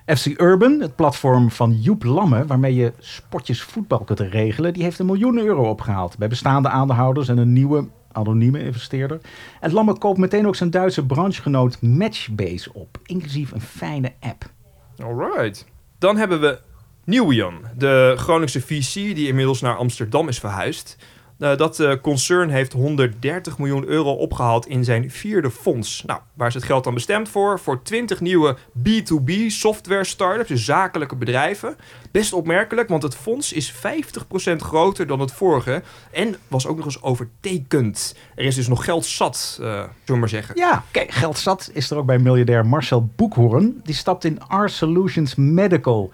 FC 0.07 0.41
Urban, 0.41 0.81
het 0.81 0.97
platform 0.97 1.51
van 1.51 1.81
Joep 1.81 2.05
Lamme, 2.05 2.47
waarmee 2.47 2.75
je 2.75 2.93
spotjes 2.99 3.63
voetbal 3.63 3.99
kunt 3.99 4.21
regelen, 4.21 4.73
die 4.73 4.83
heeft 4.83 4.99
een 4.99 5.07
miljoen 5.07 5.39
euro 5.39 5.71
opgehaald 5.71 6.19
bij 6.19 6.29
bestaande 6.29 6.69
aandeelhouders 6.69 7.29
en 7.29 7.39
een 7.39 7.53
nieuwe 7.53 7.89
anonieme 8.13 8.63
investeerder. 8.63 9.21
En 9.61 9.73
Lamme 9.73 9.99
koopt 9.99 10.19
meteen 10.19 10.47
ook 10.47 10.57
zijn 10.57 10.71
Duitse 10.71 11.07
branchegenoot 11.07 11.83
Matchbase 11.83 12.73
op, 12.73 12.99
inclusief 13.03 13.53
een 13.53 13.61
fijne 13.61 14.13
app. 14.21 14.51
Alright. 15.03 15.67
Dan 15.99 16.17
hebben 16.17 16.41
we 16.41 16.59
Nieuwian, 17.05 17.55
de 17.77 18.15
Groningse 18.17 18.61
VC 18.61 18.93
die 18.93 19.29
inmiddels 19.29 19.61
naar 19.61 19.77
Amsterdam 19.77 20.29
is 20.29 20.39
verhuisd. 20.39 20.97
Eh, 21.39 21.57
dat 21.57 21.81
eh, 21.81 21.93
concern 22.03 22.49
heeft 22.51 22.73
130 22.73 23.59
miljoen 23.59 23.85
euro 23.87 24.13
opgehaald 24.13 24.67
in 24.67 24.85
zijn 24.85 25.11
vierde 25.11 25.51
fonds. 25.51 26.03
Nou, 26.07 26.21
waar 26.35 26.49
is 26.49 26.55
het 26.55 26.65
geld 26.65 26.85
dan 26.85 26.95
bestemd 26.95 27.29
voor? 27.29 27.59
Voor 27.59 27.83
20 27.83 28.21
nieuwe 28.21 28.57
B2B 28.83 29.33
software 29.47 30.05
startups, 30.05 30.49
dus 30.49 30.65
zakelijke 30.65 31.17
bedrijven. 31.17 31.77
Best 32.11 32.33
opmerkelijk, 32.33 32.89
want 32.89 33.03
het 33.03 33.17
fonds 33.17 33.53
is 33.53 33.73
50% 33.73 34.63
groter 34.63 35.07
dan 35.07 35.21
het 35.21 35.33
vorige. 35.33 35.83
En 36.11 36.37
was 36.49 36.67
ook 36.67 36.77
nog 36.77 36.85
eens 36.85 37.03
overtekend. 37.03 38.17
Er 38.35 38.45
is 38.45 38.55
dus 38.55 38.69
nog 38.69 38.85
geld 38.85 39.07
zat, 39.07 39.59
eh 39.61 39.67
zullen 39.67 39.91
we 40.05 40.17
maar 40.17 40.29
zeggen. 40.29 40.57
Ja, 40.57 40.85
kijk, 40.91 41.11
geld 41.11 41.39
zat 41.39 41.71
is 41.73 41.91
er 41.91 41.97
ook 41.97 42.07
bij 42.07 42.19
miljardair 42.19 42.67
Marcel 42.67 43.11
Boekhoorn. 43.17 43.81
Die 43.85 43.95
stapt 43.95 44.25
in 44.25 44.41
R 44.49 44.69
Solutions 44.69 45.35
Medical. 45.35 46.13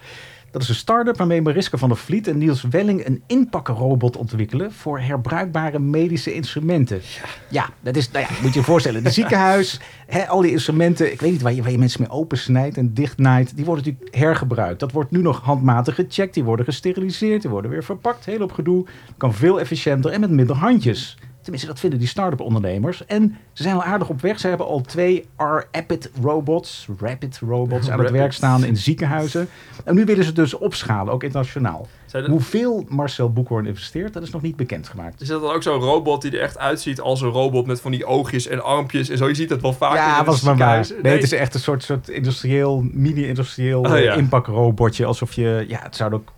Dat 0.53 0.61
is 0.61 0.69
een 0.69 0.75
start-up 0.75 1.17
waarmee 1.17 1.41
Mariska 1.41 1.77
van 1.77 1.89
der 1.89 1.97
Vliet 1.97 2.27
en 2.27 2.37
Niels 2.37 2.61
Welling 2.61 3.05
een 3.05 3.23
inpakkenrobot 3.27 4.17
ontwikkelen 4.17 4.71
voor 4.71 4.99
herbruikbare 4.99 5.79
medische 5.79 6.33
instrumenten. 6.33 7.01
Ja, 7.49 7.69
dat 7.81 7.95
is, 7.95 8.11
nou 8.11 8.25
ja, 8.29 8.41
moet 8.41 8.53
je 8.53 8.59
je 8.59 8.65
voorstellen, 8.65 9.03
de 9.03 9.09
ziekenhuis, 9.09 9.79
al 10.27 10.41
die 10.41 10.51
instrumenten, 10.51 11.11
ik 11.11 11.21
weet 11.21 11.31
niet 11.31 11.41
waar 11.41 11.53
je, 11.53 11.61
waar 11.61 11.71
je 11.71 11.77
mensen 11.77 12.01
mee 12.01 12.09
opensnijdt 12.09 12.77
en 12.77 12.93
dichtnaait, 12.93 13.55
die 13.55 13.65
worden 13.65 13.85
natuurlijk 13.85 14.15
hergebruikt. 14.15 14.79
Dat 14.79 14.91
wordt 14.91 15.11
nu 15.11 15.21
nog 15.21 15.41
handmatig 15.41 15.95
gecheckt, 15.95 16.33
die 16.33 16.43
worden 16.43 16.65
gesteriliseerd, 16.65 17.41
die 17.41 17.51
worden 17.51 17.71
weer 17.71 17.83
verpakt, 17.83 18.25
heel 18.25 18.41
op 18.41 18.51
gedoe. 18.51 18.85
Kan 19.17 19.33
veel 19.33 19.59
efficiënter 19.59 20.11
en 20.11 20.19
met 20.19 20.29
minder 20.29 20.55
handjes. 20.55 21.17
Tenminste, 21.43 21.69
dat 21.69 21.79
vinden 21.79 21.99
die 21.99 22.07
start-up 22.07 22.39
ondernemers. 22.39 23.05
En 23.05 23.37
ze 23.53 23.63
zijn 23.63 23.75
al 23.75 23.83
aardig 23.83 24.09
op 24.09 24.21
weg. 24.21 24.39
Ze 24.39 24.47
hebben 24.47 24.65
al 24.67 24.81
twee 24.81 25.25
R-Rapid 25.37 26.11
robots, 26.21 26.87
rapid 26.99 27.39
robots 27.47 27.89
aan 27.89 27.99
het 27.99 28.11
werk 28.11 28.33
staan 28.33 28.63
in 28.63 28.77
ziekenhuizen. 28.77 29.47
En 29.85 29.95
nu 29.95 30.05
willen 30.05 30.23
ze 30.23 30.33
dus 30.33 30.53
opschalen, 30.53 31.13
ook 31.13 31.23
internationaal. 31.23 31.87
Er- 32.11 32.29
Hoeveel 32.29 32.85
Marcel 32.89 33.31
Boekhoorn 33.31 33.65
investeert, 33.65 34.13
dat 34.13 34.23
is 34.23 34.29
nog 34.29 34.41
niet 34.41 34.55
bekendgemaakt. 34.55 35.21
Is 35.21 35.27
dat 35.27 35.41
dan 35.41 35.51
ook 35.53 35.63
zo'n 35.63 35.79
robot 35.79 36.21
die 36.21 36.31
er 36.31 36.41
echt 36.41 36.57
uitziet 36.57 37.01
als 37.01 37.21
een 37.21 37.29
robot 37.29 37.65
met 37.67 37.81
van 37.81 37.91
die 37.91 38.05
oogjes 38.05 38.47
en 38.47 38.63
armpjes 38.63 39.09
en 39.09 39.17
zo? 39.17 39.27
Je 39.27 39.35
ziet 39.35 39.49
dat 39.49 39.61
wel 39.61 39.73
vaak 39.73 39.91
in 39.91 39.97
Ja, 39.97 40.19
de 40.19 40.25
was 40.25 40.41
maar 40.41 40.57
waar. 40.57 40.87
Nee, 41.01 41.13
het 41.13 41.23
is 41.23 41.31
echt 41.31 41.53
een 41.53 41.59
soort, 41.59 41.83
soort 41.83 42.09
industrieel, 42.09 42.85
mini-industrieel 42.91 43.81
Oh, 43.81 43.99
ja. 43.99 44.13
inpakrobotje. 44.13 45.05
Alsof 45.05 45.33
je, 45.33 45.65
ja, 45.67 45.79
het 45.83 45.95
zouden 45.95 46.19
ook 46.19 46.31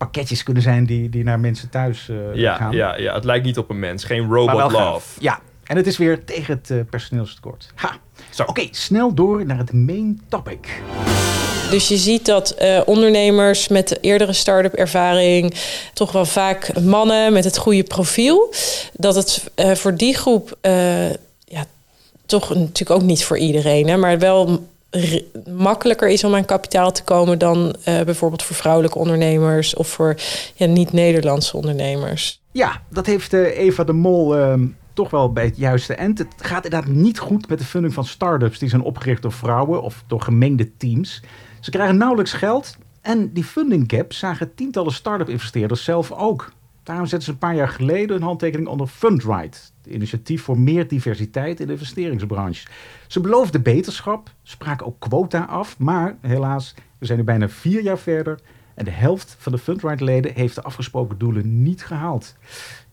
pakketjes 0.00 0.42
kunnen 0.42 0.62
zijn 0.62 0.86
die, 0.86 1.08
die 1.08 1.24
naar 1.24 1.40
mensen 1.40 1.68
thuis 1.68 2.08
eh, 2.08 2.16
ja, 2.34 2.56
gaan. 2.56 2.72
ja, 2.72 2.96
ja, 2.96 3.14
het 3.14 3.24
lijkt 3.24 3.44
niet 3.44 3.58
op 3.58 3.70
een 3.70 3.78
mens. 3.78 4.04
Geen 4.04 4.28
robot 4.28 4.72
love. 4.72 5.20
Ja, 5.20 5.40
en 5.64 5.76
het 5.76 5.86
is 5.86 5.98
weer 5.98 6.24
tegen 6.24 6.54
het 6.54 6.70
eh, 6.70 6.78
personeelstekort. 6.90 7.72
Ha. 7.74 7.96
Zo. 8.30 8.42
Oké, 8.42 8.68
snel 8.70 9.14
door 9.14 9.46
naar 9.46 9.58
het 9.58 9.72
main 9.72 10.20
topic. 10.28 10.80
Dus 11.70 11.88
je 11.88 11.96
ziet 11.96 12.26
dat 12.26 12.50
eh, 12.50 12.80
ondernemers 12.84 13.68
met 13.68 13.88
de 13.88 13.98
eerdere 14.00 14.32
start-up 14.32 14.72
ervaring, 14.74 15.54
toch 15.92 16.12
wel 16.12 16.24
vaak 16.24 16.80
mannen 16.80 17.32
met 17.32 17.44
het 17.44 17.56
goede 17.58 17.82
profiel, 17.82 18.54
dat 18.92 19.14
het 19.14 19.50
eh, 19.54 19.74
voor 19.74 19.96
die 19.96 20.16
groep, 20.16 20.56
eh, 20.60 21.10
ja, 21.44 21.64
toch 22.26 22.48
natuurlijk 22.54 22.90
ook 22.90 23.02
niet 23.02 23.24
voor 23.24 23.38
iedereen, 23.38 23.88
hè, 23.88 23.96
maar 23.96 24.18
wel 24.18 24.66
makkelijker 25.56 26.08
is 26.08 26.24
om 26.24 26.34
aan 26.34 26.44
kapitaal 26.44 26.92
te 26.92 27.04
komen 27.04 27.38
dan 27.38 27.74
eh, 27.84 28.02
bijvoorbeeld 28.02 28.42
voor 28.42 28.56
vrouwelijke 28.56 28.98
ondernemers 28.98 29.74
of 29.74 29.88
voor 29.88 30.16
ja, 30.54 30.66
niet-Nederlandse 30.66 31.56
ondernemers. 31.56 32.40
Ja, 32.52 32.82
dat 32.90 33.06
heeft 33.06 33.32
eh, 33.32 33.58
Eva 33.58 33.84
de 33.84 33.92
Mol 33.92 34.36
ehm, 34.36 34.66
toch 34.92 35.10
wel 35.10 35.32
bij 35.32 35.44
het 35.44 35.56
juiste 35.56 35.94
eind. 35.94 36.18
Het 36.18 36.34
gaat 36.36 36.64
inderdaad 36.64 36.90
niet 36.90 37.18
goed 37.18 37.48
met 37.48 37.58
de 37.58 37.64
funding 37.64 37.94
van 37.94 38.04
start-ups 38.04 38.58
die 38.58 38.68
zijn 38.68 38.82
opgericht 38.82 39.22
door 39.22 39.32
vrouwen 39.32 39.82
of 39.82 40.04
door 40.06 40.20
gemengde 40.20 40.76
teams. 40.76 41.22
Ze 41.60 41.70
krijgen 41.70 41.96
nauwelijks 41.96 42.32
geld 42.32 42.76
En 43.00 43.32
die 43.32 43.44
funding 43.44 43.84
gap 43.86 44.12
zagen 44.12 44.54
tientallen 44.54 44.92
start-up 44.92 45.28
investeerders 45.28 45.84
zelf 45.84 46.12
ook. 46.12 46.52
Daarom 46.90 47.08
zetten 47.08 47.28
ze 47.28 47.32
een 47.34 47.48
paar 47.48 47.54
jaar 47.54 47.68
geleden 47.68 48.16
een 48.16 48.22
handtekening 48.22 48.68
onder 48.68 48.86
Fundright, 48.86 49.72
het 49.82 49.92
initiatief 49.92 50.42
voor 50.42 50.58
meer 50.58 50.88
diversiteit 50.88 51.60
in 51.60 51.66
de 51.66 51.72
investeringsbranche. 51.72 52.66
Ze 53.06 53.20
beloofden 53.20 53.62
beterschap, 53.62 54.30
spraken 54.42 54.86
ook 54.86 54.96
quota 54.98 55.44
af, 55.44 55.78
maar 55.78 56.16
helaas, 56.20 56.74
we 56.98 57.06
zijn 57.06 57.18
nu 57.18 57.24
bijna 57.24 57.48
vier 57.48 57.82
jaar 57.82 57.98
verder 57.98 58.40
en 58.74 58.84
de 58.84 58.90
helft 58.90 59.36
van 59.38 59.52
de 59.52 59.58
Fundright-leden 59.58 60.34
heeft 60.34 60.54
de 60.54 60.62
afgesproken 60.62 61.18
doelen 61.18 61.62
niet 61.62 61.84
gehaald. 61.84 62.36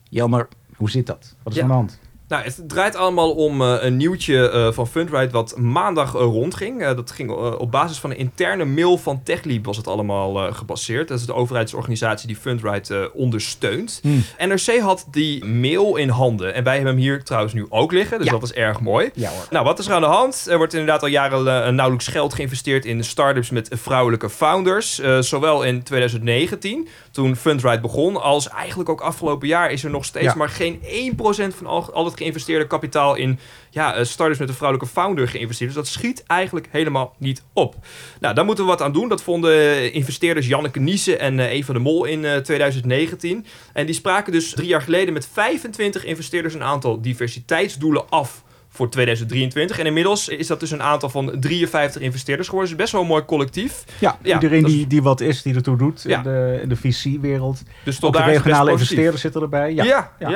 Jelmer, 0.08 0.48
hoe 0.76 0.90
zit 0.90 1.06
dat? 1.06 1.36
Wat 1.42 1.52
is 1.52 1.58
Ja. 1.58 1.64
aan 1.64 1.68
de 1.68 1.74
hand? 1.74 1.98
Nou, 2.28 2.42
het 2.44 2.62
draait 2.66 2.96
allemaal 2.96 3.30
om 3.30 3.62
eh, 3.62 3.74
een 3.80 3.96
nieuwtje 3.96 4.50
eh, 4.50 4.72
van 4.72 4.86
Fundrite 4.88 5.32
wat 5.32 5.56
maandag 5.56 6.14
eh, 6.14 6.20
rondging. 6.20 6.86
Dat 6.86 7.10
ging 7.10 7.30
op 7.30 7.70
basis 7.70 7.98
van 7.98 8.10
een 8.10 8.16
interne 8.16 8.64
mail 8.64 8.98
van 8.98 9.22
TechLeap 9.22 9.64
was 9.64 9.76
het 9.76 9.86
allemaal 9.86 10.52
gebaseerd. 10.52 11.08
Dat 11.08 11.18
is 11.18 11.26
de 11.26 11.34
overheidsorganisatie 11.34 12.26
die 12.26 12.36
Fundrite 12.36 13.10
ondersteunt. 13.14 13.98
Hmm. 14.02 14.24
NRC 14.38 14.78
had 14.80 15.06
die 15.10 15.44
mail 15.44 15.96
in 15.96 16.08
handen. 16.08 16.54
En 16.54 16.64
wij 16.64 16.74
hebben 16.74 16.92
hem 16.92 17.02
hier 17.02 17.24
trouwens 17.24 17.54
nu 17.54 17.66
ook 17.68 17.92
liggen, 17.92 18.18
dus 18.18 18.26
Ja. 18.26 18.32
dat 18.32 18.42
is 18.42 18.52
erg 18.52 18.80
mooi. 18.80 19.10
Ja 19.14 19.30
hoor. 19.30 19.46
Nou, 19.50 19.64
wat 19.64 19.78
is 19.78 19.86
er 19.86 19.92
aan 19.92 20.00
de 20.00 20.06
hand? 20.06 20.46
Er 20.50 20.56
wordt 20.56 20.72
inderdaad 20.72 21.02
al 21.02 21.08
jaren 21.08 21.74
nauwelijks 21.74 22.06
geld 22.08 22.34
geïnvesteerd 22.34 22.84
in 22.84 23.04
start-ups 23.04 23.50
met 23.50 23.68
vrouwelijke 23.72 24.30
founders. 24.30 25.00
Zowel 25.20 25.62
in 25.62 25.82
2019, 25.82 26.88
toen 27.10 27.36
Fundrite 27.36 27.80
begon, 27.80 28.22
als 28.22 28.48
eigenlijk 28.48 28.88
ook 28.88 29.00
afgelopen 29.00 29.48
jaar 29.48 29.70
is 29.70 29.84
er 29.84 29.90
nog 29.90 30.04
steeds 30.04 30.24
Ja. 30.24 30.34
maar 30.34 30.48
geen 30.48 30.80
1% 30.82 31.54
van 31.54 31.66
al, 31.66 31.92
al 31.92 32.04
het 32.04 32.14
geïnvesteerde 32.18 32.66
kapitaal 32.66 33.14
in 33.14 33.38
ja, 33.70 33.94
eh, 33.94 34.04
start-ups 34.04 34.38
met 34.38 34.48
een 34.48 34.54
vrouwelijke 34.54 34.92
founder 34.92 35.28
geïnvesteerd. 35.28 35.74
Dus 35.74 35.78
dat 35.84 35.88
schiet 35.92 36.22
eigenlijk 36.26 36.68
helemaal 36.70 37.14
niet 37.18 37.42
op. 37.52 37.74
Nou, 38.20 38.34
daar 38.34 38.44
moeten 38.44 38.64
we 38.64 38.70
wat 38.70 38.82
aan 38.82 38.92
doen. 38.92 39.08
Dat 39.08 39.22
vonden 39.22 39.50
eh, 39.52 39.94
investeerders 39.94 40.46
Janneke 40.46 40.80
Niesen 40.80 41.20
en 41.20 41.38
eh, 41.40 41.50
Eva 41.50 41.72
de 41.72 41.78
Mol 41.78 42.04
in 42.04 42.24
eh, 42.24 42.36
2019. 42.36 43.46
En 43.72 43.86
die 43.86 43.94
spraken 43.94 44.32
dus 44.32 44.50
drie 44.50 44.68
jaar 44.68 44.82
geleden 44.82 45.12
met 45.14 45.28
25 45.32 46.04
investeerders 46.04 46.54
een 46.54 46.62
aantal 46.62 47.00
diversiteitsdoelen 47.00 48.08
af 48.08 48.42
voor 48.70 48.90
2023. 48.90 49.78
En 49.78 49.86
inmiddels 49.86 50.28
is 50.28 50.46
dat 50.46 50.60
dus 50.60 50.70
een 50.70 50.82
aantal 50.82 51.08
van 51.08 51.36
53 51.40 52.02
investeerders 52.02 52.48
geworden. 52.48 52.70
Dus 52.72 52.80
best 52.82 52.92
wel 52.92 53.02
een 53.02 53.08
mooi 53.08 53.24
collectief. 53.24 53.84
Ja, 53.98 54.18
Ja, 54.22 54.34
iedereen 54.34 54.64
is- 54.64 54.72
die, 54.72 54.86
die 54.86 55.02
wat 55.02 55.20
is, 55.20 55.42
die 55.42 55.54
ertoe 55.54 55.76
doet 55.76 56.02
Ja. 56.06 56.16
in 56.16 56.22
de, 56.22 56.58
in 56.62 56.68
de 56.68 56.76
VC-wereld. 56.76 57.62
Dus 57.84 57.94
tot 57.94 58.04
Ook 58.04 58.12
de 58.12 58.18
daar 58.18 58.28
regionale 58.28 58.70
investeerders 58.70 59.20
zitten 59.20 59.42
erbij. 59.42 59.74
Ja. 59.74 59.84
Ja, 59.84 60.12
Ja. 60.18 60.28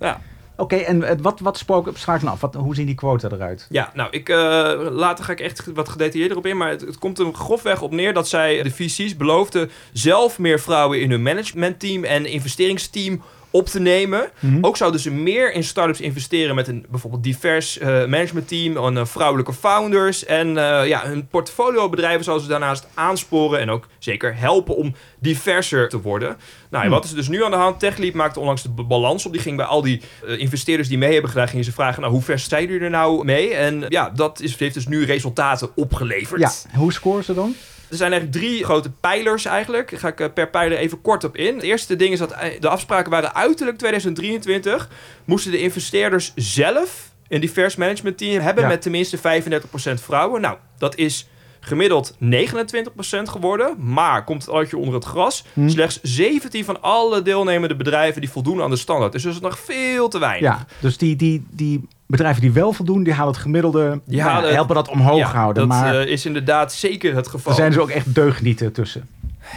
ja. 0.00 0.20
Oké, 0.56 0.76
en 0.76 1.22
wat, 1.22 1.40
wat 1.40 1.58
spook 1.58 1.90
straks 1.94 2.24
af? 2.24 2.40
Wat, 2.40 2.54
hoe 2.54 2.74
zien 2.74 2.86
die 2.86 2.94
quota 2.94 3.28
eruit? 3.30 3.66
Ja, 3.70 3.90
nou, 3.94 4.08
ik, 4.10 4.28
eh, 4.28 4.36
later 4.90 5.24
ga 5.24 5.32
ik 5.32 5.40
echt 5.40 5.72
wat 5.74 5.88
gedetailleerder 5.88 6.36
op 6.36 6.46
in. 6.46 6.56
Maar 6.56 6.70
het, 6.70 6.80
het 6.80 6.98
komt 6.98 7.18
er 7.18 7.34
grofweg 7.34 7.82
op 7.82 7.92
neer 7.92 8.14
dat 8.14 8.28
zij, 8.28 8.62
de 8.62 8.70
VC's, 8.70 9.16
beloofden 9.16 9.70
zelf 9.92 10.38
meer 10.38 10.60
vrouwen 10.60 11.00
in 11.00 11.10
hun 11.10 11.22
managementteam 11.22 12.04
en 12.04 12.26
investeringsteam 12.26 13.22
op 13.54 13.66
te 13.66 13.80
nemen. 13.80 14.30
Mhm. 14.38 14.58
Ook 14.60 14.76
zouden 14.76 15.00
ze 15.00 15.10
meer 15.10 15.52
in 15.52 15.64
startups 15.64 16.00
investeren 16.00 16.54
met 16.54 16.68
een 16.68 16.86
bijvoorbeeld 16.90 17.22
divers 17.22 17.78
eh, 17.78 17.88
managementteam, 17.88 18.76
en 18.76 18.96
eh, 18.96 19.04
vrouwelijke 19.04 19.52
founders. 19.52 20.24
En 20.24 20.48
eh, 20.48 20.88
ja, 20.88 21.02
hun 21.04 21.26
portfoliobedrijven 21.26 22.24
zouden 22.24 22.44
ze 22.44 22.50
daarnaast 22.50 22.86
aansporen 22.94 23.60
en 23.60 23.70
ook 23.70 23.88
zeker 23.98 24.36
helpen 24.36 24.76
om 24.76 24.94
diverser 25.18 25.88
te 25.88 26.00
worden. 26.00 26.28
Nou, 26.28 26.36
en 26.70 26.80
Hmm. 26.80 26.90
wat 26.90 27.04
is 27.04 27.10
er 27.10 27.16
dus 27.16 27.28
nu 27.28 27.44
aan 27.44 27.50
de 27.50 27.56
hand? 27.56 27.80
TechLeap 27.80 28.14
maakte 28.14 28.38
onlangs 28.40 28.62
de 28.62 28.68
balans 28.68 29.26
op. 29.26 29.32
Die 29.32 29.40
ging 29.40 29.56
bij 29.56 29.66
al 29.66 29.82
die 29.82 30.00
investeerders 30.26 30.88
die 30.88 30.98
mee 30.98 31.12
hebben 31.12 31.30
gedaan, 31.30 31.48
gingen 31.48 31.64
ze 31.64 31.72
vragen, 31.72 32.00
nou, 32.00 32.12
hoe 32.12 32.22
ver 32.22 32.38
zijn 32.38 32.66
jullie 32.66 32.80
er 32.80 32.90
nou 32.90 33.24
mee? 33.24 33.54
En 33.54 33.84
ja, 33.88 34.10
dat 34.10 34.40
is, 34.40 34.56
heeft 34.56 34.74
dus 34.74 34.86
nu 34.86 35.04
resultaten 35.04 35.70
opgeleverd. 35.74 36.40
Ja, 36.40 36.78
hoe 36.78 36.92
scoren 36.92 37.24
ze 37.24 37.34
dan? 37.34 37.54
Er 37.94 38.00
zijn 38.00 38.12
eigenlijk 38.12 38.44
drie 38.44 38.64
grote 38.64 38.90
pijlers 38.90 39.44
eigenlijk. 39.44 39.90
Daar 39.90 40.00
ga 40.00 40.08
ik 40.08 40.20
eh, 40.20 40.26
per 40.34 40.50
pijler 40.50 40.78
even 40.78 41.00
kort 41.00 41.24
op 41.24 41.36
in. 41.36 41.54
Het 41.54 41.62
eerste 41.62 41.96
ding 41.96 42.12
is 42.12 42.18
dat 42.18 42.32
eh, 42.32 42.60
de 42.60 42.68
afspraken 42.68 43.10
waren 43.10 43.34
uiterlijk 43.34 43.78
2023. 43.78 44.88
Moesten 45.24 45.50
de 45.50 45.58
investeerders 45.58 46.32
zelf 46.34 47.12
een 47.28 47.40
divers 47.40 47.76
management 47.76 48.18
team 48.18 48.42
hebben 48.42 48.62
Ja. 48.62 48.68
met 48.68 48.82
tenminste 48.82 49.18
35% 49.18 49.20
vrouwen. 49.94 50.40
Nou, 50.40 50.56
dat 50.78 50.96
is 50.96 51.28
gemiddeld 51.66 52.14
29% 52.14 52.16
geworden. 53.22 53.74
Maar 53.78 54.24
komt 54.24 54.44
het 54.44 54.54
uitje 54.54 54.76
onder 54.76 54.94
het 54.94 55.04
gras. 55.04 55.44
Hm. 55.52 55.68
Slechts 55.68 55.98
17 56.02 56.64
van 56.64 56.82
alle 56.82 57.22
deelnemende 57.22 57.76
bedrijven 57.76 58.20
die 58.20 58.30
voldoen 58.30 58.62
aan 58.62 58.70
de 58.70 58.76
standaard. 58.76 59.12
Dus 59.12 59.22
dat 59.22 59.32
is 59.34 59.40
nog 59.40 59.58
veel 59.58 60.08
te 60.08 60.18
weinig. 60.18 60.50
Ja, 60.50 60.66
dus 60.80 60.98
die, 60.98 61.16
die, 61.16 61.46
die 61.50 61.88
bedrijven 62.06 62.40
die 62.40 62.52
wel 62.52 62.72
voldoen, 62.72 63.02
die 63.02 63.12
halen 63.12 63.32
het 63.32 63.42
gemiddelde, 63.42 64.00
Die 64.04 64.22
halen- 64.22 64.54
helpen 64.54 64.74
dat 64.74 64.88
omhoog 64.88 65.18
Ja, 65.18 65.26
houden. 65.32 65.68
dat 65.68 65.78
maar 65.78 66.00
eh, 66.00 66.06
is 66.12 66.26
inderdaad 66.26 66.72
zeker 66.72 67.14
het 67.14 67.28
geval. 67.28 67.52
er 67.52 67.58
zijn 67.58 67.70
dus 67.70 67.80
ook 67.80 67.90
echt 67.90 68.14
deugnieten 68.14 68.72
tussen. 68.72 69.08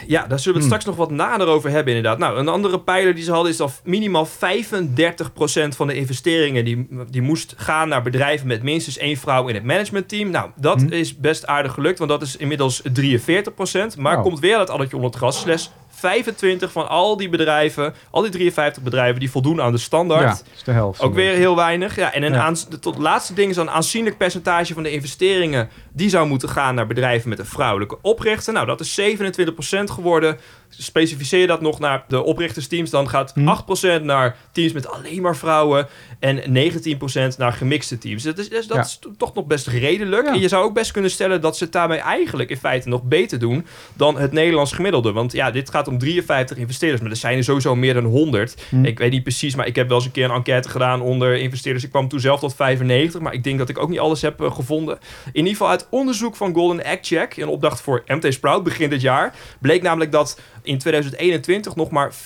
Ja, 0.07 0.27
daar 0.27 0.39
zullen 0.39 0.59
we 0.59 0.63
het 0.65 0.71
Hmm. 0.73 0.81
straks 0.81 0.85
nog 0.85 0.95
wat 0.95 1.11
nader 1.11 1.47
over 1.47 1.69
hebben 1.69 1.95
inderdaad. 1.95 2.19
Nou, 2.19 2.37
een 2.39 2.47
andere 2.47 2.79
pijler 2.79 3.15
die 3.15 3.23
ze 3.23 3.31
hadden 3.31 3.51
is 3.51 3.57
dat 3.57 3.81
minimaal 3.83 4.25
35% 4.25 5.75
van 5.75 5.87
de 5.87 5.93
investeringen... 5.95 6.65
Die, 6.65 6.87
die 7.09 7.21
moest 7.21 7.53
gaan 7.57 7.89
naar 7.89 8.01
bedrijven 8.03 8.47
met 8.47 8.63
minstens 8.63 8.97
één 8.97 9.17
vrouw 9.17 9.47
in 9.47 9.55
het 9.55 9.63
managementteam. 9.63 10.29
Nou, 10.29 10.49
dat 10.55 10.81
Hmm. 10.81 10.91
is 10.91 11.17
best 11.17 11.45
aardig 11.45 11.73
gelukt, 11.73 11.97
want 11.97 12.09
dat 12.09 12.21
is 12.21 12.35
inmiddels 12.37 12.81
43%. 12.93 13.97
Maar 13.97 14.15
Wow. 14.15 14.23
komt 14.23 14.39
weer 14.39 14.57
dat 14.57 14.69
addertje 14.69 14.95
onder 14.95 15.11
het 15.11 15.19
gras. 15.19 15.39
Slechts 15.39 15.71
25 15.99 16.71
van 16.71 16.89
al 16.89 17.17
die 17.17 17.29
bedrijven, 17.29 17.93
al 18.11 18.21
die 18.21 18.31
53 18.31 18.83
bedrijven... 18.83 19.19
die 19.19 19.31
voldoen 19.31 19.61
aan 19.61 19.71
de 19.71 19.77
standaard. 19.77 20.21
Ja, 20.23 20.51
is 20.55 20.63
de 20.63 20.71
helft. 20.71 21.01
Ook 21.01 21.13
weer 21.13 21.33
heel 21.33 21.55
weinig. 21.55 21.95
Ja, 21.95 22.13
en 22.13 22.23
een 22.23 22.33
Ja. 22.33 22.53
tot 22.79 22.97
laatste 22.97 23.33
ding 23.33 23.49
is 23.49 23.55
dan 23.55 23.67
een 23.67 23.73
aanzienlijk 23.73 24.17
percentage 24.17 24.73
van 24.73 24.83
de 24.83 24.91
investeringen 24.91 25.69
die 25.91 26.09
zou 26.09 26.27
moeten 26.27 26.49
gaan 26.49 26.75
naar 26.75 26.87
bedrijven 26.87 27.29
met 27.29 27.39
een 27.39 27.45
vrouwelijke 27.45 27.97
oprichter. 28.01 28.53
Nou, 28.53 28.65
dat 28.65 28.79
is 28.79 28.99
27% 29.01 29.91
geworden. 29.91 30.37
Specificeer 30.69 31.39
je 31.39 31.47
dat 31.47 31.61
nog 31.61 31.79
naar 31.79 32.03
de 32.07 32.23
oprichtersteams, 32.23 32.89
dan 32.89 33.09
gaat 33.09 33.31
Hm. 33.33 33.47
8% 33.47 34.03
naar 34.03 34.35
teams 34.51 34.71
met 34.71 34.87
alleen 34.89 35.21
maar 35.21 35.35
vrouwen 35.35 35.87
en 36.19 36.41
19% 36.51 37.37
naar 37.37 37.53
gemixte 37.53 37.97
teams. 37.97 38.23
Dat 38.23 38.37
is, 38.37 38.49
dat 38.49 38.59
is- 38.59 38.67
dat 38.67 38.77
Ja. 38.77 38.83
is 38.83 38.99
toch 39.17 39.33
nog 39.33 39.45
best 39.45 39.67
redelijk. 39.67 40.25
Ja. 40.25 40.33
En 40.33 40.39
je 40.39 40.47
zou 40.47 40.63
ook 40.65 40.73
best 40.73 40.91
kunnen 40.91 41.11
stellen 41.11 41.41
dat 41.41 41.57
ze 41.57 41.63
het 41.63 41.73
daarmee 41.73 41.97
eigenlijk 41.99 42.49
in 42.49 42.57
feite 42.57 42.89
nog 42.89 43.03
beter 43.03 43.39
doen 43.39 43.65
dan 43.93 44.17
het 44.17 44.31
Nederlands 44.31 44.71
gemiddelde. 44.71 45.11
Want 45.11 45.31
ja, 45.31 45.51
dit 45.51 45.69
gaat 45.69 45.87
om 45.87 45.97
53 45.97 46.57
investeerders, 46.57 47.01
maar 47.01 47.11
er 47.11 47.17
zijn 47.17 47.37
er 47.37 47.43
sowieso 47.43 47.75
meer 47.75 47.93
dan 47.93 48.03
100. 48.05 48.55
Hm. 48.69 48.85
Ik 48.85 48.97
weet 48.99 49.11
niet 49.11 49.23
precies, 49.23 49.55
maar 49.55 49.67
ik 49.67 49.75
heb 49.75 49.87
wel 49.87 49.97
eens 49.97 50.05
een 50.05 50.11
keer 50.11 50.25
een 50.25 50.35
enquête 50.35 50.69
gedaan 50.69 51.01
onder 51.01 51.35
investeerders. 51.37 51.83
Ik 51.85 51.89
kwam 51.89 52.07
toen 52.07 52.19
zelf 52.19 52.39
tot 52.39 52.55
95, 52.55 53.21
maar 53.21 53.33
ik 53.33 53.43
denk 53.43 53.57
dat 53.57 53.69
ik 53.69 53.77
ook 53.79 53.89
niet 53.89 53.99
alles 53.99 54.21
heb 54.21 54.41
eh, 54.41 54.51
gevonden. 54.51 54.97
In 55.25 55.31
ieder 55.33 55.51
geval 55.51 55.69
uit 55.69 55.87
onderzoek 55.89 56.35
van 56.35 56.53
Golden 56.53 56.83
Egg 56.85 56.99
Check, 57.01 57.37
een 57.37 57.47
opdracht 57.47 57.81
voor 57.81 58.03
MT 58.07 58.33
Sprout 58.33 58.63
begin 58.63 58.89
dit 58.89 59.01
jaar, 59.01 59.33
bleek 59.59 59.81
namelijk 59.81 60.11
dat 60.11 60.39
in 60.67 60.77
2021 60.77 61.75
nog 61.75 61.89
maar 61.89 62.13
4% 62.13 62.17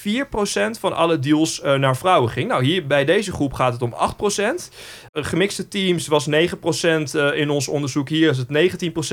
van 0.80 0.96
alle 0.96 1.20
deals 1.20 1.62
eh, 1.62 1.74
naar 1.74 1.98
vrouwen 1.98 2.30
ging. 2.30 2.48
Nou, 2.48 2.64
hier 2.64 2.88
bij 2.88 3.06
deze 3.06 3.32
groep 3.32 3.54
gaat 3.54 3.74
het 3.74 3.82
om 3.82 3.94
8%. 3.94 4.70
Eh, 5.12 5.24
gemixte 5.24 5.68
teams 5.68 6.08
was 6.08 6.28
9% 6.28 6.32
eh, 7.16 7.38
in 7.40 7.50
ons 7.50 7.68
onderzoek. 7.68 8.10
Hier 8.10 8.30
is 8.30 8.38
het 8.38 8.48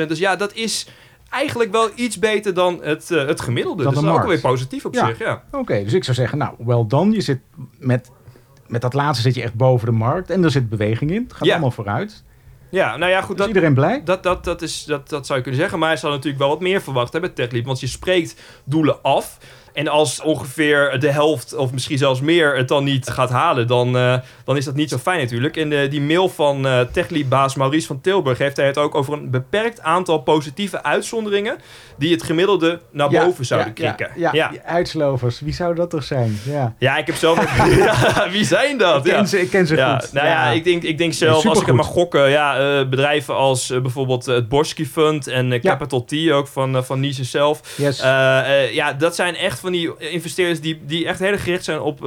19%. 0.04 0.08
Dus 0.08 0.18
ja, 0.18 0.37
dat 0.37 0.54
is 0.54 0.87
eigenlijk 1.30 1.73
wel 1.73 1.90
iets 1.94 2.18
beter 2.18 2.54
dan 2.54 2.78
het, 2.82 3.08
het 3.08 3.40
gemiddelde. 3.40 3.82
Dan 3.82 3.94
dus 3.94 4.02
dat 4.02 4.12
is 4.14 4.20
ook 4.20 4.26
weer 4.26 4.40
positief 4.40 4.85
op 4.85 4.94
Ja. 4.94 5.06
zich, 5.06 5.18
ja. 5.18 5.42
Oké, 5.52 5.82
dus 5.85 5.92
ik 5.92 6.04
zou 6.04 6.16
zeggen, 6.16 6.38
nou, 6.38 6.54
well 6.58 6.85
done. 6.88 7.14
Je 7.14 7.20
zit 7.20 7.40
met, 7.78 8.11
met 8.66 8.80
dat 8.80 8.94
laatste 8.94 9.23
zit 9.23 9.35
je 9.35 9.42
echt 9.42 9.54
boven 9.54 9.87
de 9.87 9.92
markt 9.92 10.30
en 10.30 10.44
er 10.44 10.50
zit 10.50 10.68
beweging 10.68 11.11
in. 11.11 11.23
Het 11.23 11.32
gaat 11.32 11.44
Ja. 11.47 11.52
allemaal 11.52 11.70
vooruit. 11.70 12.25
Ja, 12.70 12.96
nou 12.96 13.10
ja, 13.10 13.20
goed. 13.20 13.30
Is 13.30 13.37
Dat, 13.37 13.46
iedereen 13.46 13.75
blij? 13.75 14.00
Dat, 14.04 14.22
dat, 14.22 14.44
dat, 14.44 14.62
is, 14.62 14.84
dat, 14.84 15.08
dat 15.08 15.26
zou 15.26 15.38
je 15.38 15.44
kunnen 15.44 15.60
zeggen. 15.60 15.78
Maar 15.78 15.88
hij 15.88 15.98
zal 15.98 16.10
natuurlijk 16.10 16.38
wel 16.38 16.48
wat 16.48 16.60
meer 16.60 16.82
verwachten 16.82 17.20
hebben, 17.20 17.34
TechLeap. 17.34 17.66
Want 17.66 17.80
je 17.80 17.87
spreekt 17.87 18.40
doelen 18.64 19.02
af. 19.02 19.38
En 19.72 19.88
als 19.88 20.20
ongeveer 20.20 21.00
de 21.00 21.10
helft, 21.10 21.54
of 21.54 21.72
misschien 21.72 21.98
zelfs 21.98 22.20
meer, 22.20 22.56
het 22.56 22.68
dan 22.68 22.84
niet 22.84 23.08
gaat 23.08 23.30
halen, 23.30 23.66
dan, 23.66 23.96
eh, 23.96 24.18
dan 24.49 24.57
is 24.57 24.64
dat 24.64 24.75
niet 24.75 24.88
zo 24.88 24.99
fijn 24.99 25.19
natuurlijk. 25.19 25.57
In 25.57 25.71
de, 25.71 25.88
die 25.88 26.00
mail 26.00 26.28
van 26.28 26.67
eh 26.67 26.81
TechLeap-baas 26.81 27.55
Maurice 27.55 27.87
van 27.87 28.00
Tilburg 28.00 28.38
heeft 28.38 28.57
hij 28.57 28.67
het 28.67 28.78
ook 28.78 28.95
over 28.95 29.12
een 29.12 29.31
beperkt 29.31 29.81
aantal 29.81 30.19
positieve 30.19 30.83
uitzonderingen 30.83 31.59
die 31.99 32.12
het 32.12 32.23
gemiddelde 32.23 32.81
naar 32.90 33.09
boven 33.09 33.45
zouden 33.45 33.73
ja, 33.75 33.93
krikken. 33.93 34.21
Ja, 34.21 34.31
ja. 34.33 34.49
die 34.49 34.61
uitslovers. 34.62 35.40
Wie 35.40 35.52
zou 35.52 35.75
dat 35.75 35.90
toch 35.90 36.05
zijn? 36.05 36.38
Ja. 36.45 36.75
Ja, 36.78 36.97
ik 36.97 37.07
heb 37.07 37.17
zelf... 37.17 37.38
wie 38.31 38.45
zijn 38.45 38.78
dat? 38.78 39.07
Ik 39.07 39.12
ken 39.12 39.28
ze, 39.28 39.40
ik 39.40 39.50
ken 39.50 39.67
ze 39.67 39.75
goed. 39.75 40.12
nou 40.12 40.26
ja, 40.26 40.50
ik 40.50 40.64
denk, 40.64 40.83
ik 40.83 40.99
denk 40.99 41.12
zelf, 41.12 41.47
als 41.47 41.61
ik 41.61 41.67
het 41.67 41.76
mag 41.76 41.87
gokken, 41.87 42.31
ja, 42.31 42.59
eh, 42.59 42.88
bedrijven 42.88 43.35
als 43.35 43.71
eh, 43.71 43.81
bijvoorbeeld 43.81 44.26
het 44.26 44.49
Borsky 44.49 44.85
Fund 44.85 45.26
en. 45.26 45.61
Capital 45.61 46.05
T 46.05 46.31
ook 46.31 46.47
van, 46.47 46.85
van 46.85 47.00
Nice 47.00 47.25
zelf. 47.25 47.61
Yes. 47.76 47.99
Ja, 48.73 48.93
dat 48.99 49.14
zijn 49.14 49.37
echt 49.37 49.61
van 49.61 49.73
die 49.73 49.99
investeerders 49.99 50.61
die, 50.61 50.81
die 50.87 51.07
echt 51.07 51.19
heel 51.19 51.38
gericht 51.38 51.64
zijn 51.64 51.81
op 51.81 51.99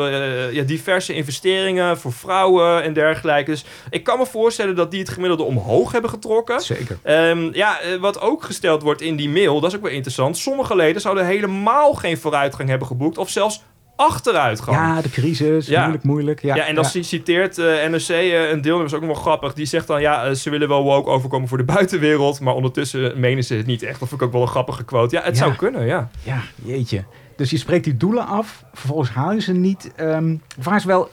ja, 0.51 0.63
diverse 0.63 1.13
investeringen 1.13 1.97
voor 1.97 2.13
vrouwen 2.13 2.29
en 2.39 2.93
dergelijke. 2.93 3.51
Dus 3.51 3.65
ik 3.89 4.03
kan 4.03 4.17
me 4.17 4.25
voorstellen 4.25 4.75
dat 4.75 4.91
die 4.91 4.99
het 4.99 5.09
gemiddelde 5.09 5.43
omhoog 5.43 5.91
hebben 5.91 6.09
getrokken. 6.09 6.61
Zeker. 6.61 6.97
Ehm, 7.03 7.49
ja, 7.53 7.79
eh, 7.79 7.95
wat 7.99 8.21
ook 8.21 8.43
gesteld 8.43 8.81
wordt 8.81 9.01
in 9.01 9.15
die 9.15 9.29
mail, 9.29 9.59
dat 9.59 9.69
is 9.71 9.75
ook 9.77 9.83
wel 9.83 9.91
interessant. 9.91 10.37
Sommige 10.37 10.75
leden 10.75 11.01
zouden 11.01 11.25
helemaal 11.25 11.93
geen 11.93 12.17
vooruitgang 12.17 12.69
hebben 12.69 12.87
geboekt 12.87 13.17
of 13.17 13.29
zelfs 13.29 13.63
achteruit 13.95 14.61
gewoon. 14.61 14.79
Ja, 14.79 15.01
de 15.01 15.09
crisis, 15.09 15.67
Ja. 15.67 15.79
moeilijk, 15.81 16.03
moeilijk. 16.03 16.41
Ja, 16.41 16.55
Ja, 16.55 16.65
en 16.65 16.75
dan 16.75 16.85
ja. 16.93 17.01
citeert 17.03 17.57
eh 17.57 17.65
NRC 17.65 18.09
eh, 18.09 18.49
een 18.49 18.61
deelnemer, 18.61 18.85
is 18.87 18.93
ook 18.93 19.01
nog 19.01 19.09
wel 19.13 19.21
grappig. 19.21 19.53
Die 19.53 19.65
zegt 19.65 19.87
dan, 19.87 20.01
ja, 20.01 20.33
ze 20.33 20.49
willen 20.49 20.67
wel 20.67 20.83
woke 20.83 21.09
overkomen 21.09 21.47
voor 21.47 21.57
de 21.57 21.63
buitenwereld. 21.75 22.39
Maar 22.39 22.53
ondertussen 22.53 23.19
menen 23.19 23.43
ze 23.43 23.53
het 23.55 23.65
niet 23.65 23.83
echt. 23.83 23.99
Dat 23.99 24.09
vind 24.09 24.21
ik 24.21 24.27
ook 24.27 24.33
wel 24.33 24.41
een 24.41 24.47
grappige 24.47 24.83
quote. 24.83 25.15
Ja, 25.15 25.21
het 25.23 25.37
zou 25.37 25.55
kunnen, 25.55 25.85
ja. 25.85 26.09
Ja, 26.23 26.41
jeetje. 26.63 27.03
Dus 27.35 27.49
je 27.49 27.57
spreekt 27.57 27.83
die 27.83 27.97
doelen 27.97 28.27
af, 28.27 28.63
vervolgens 28.73 29.09
haal 29.09 29.31
je 29.33 29.41
ze 29.41 29.51
niet. 29.53 29.91
Ehm 29.95 30.35
vraag 30.59 30.75
is 30.77 30.85
wel, 30.85 31.09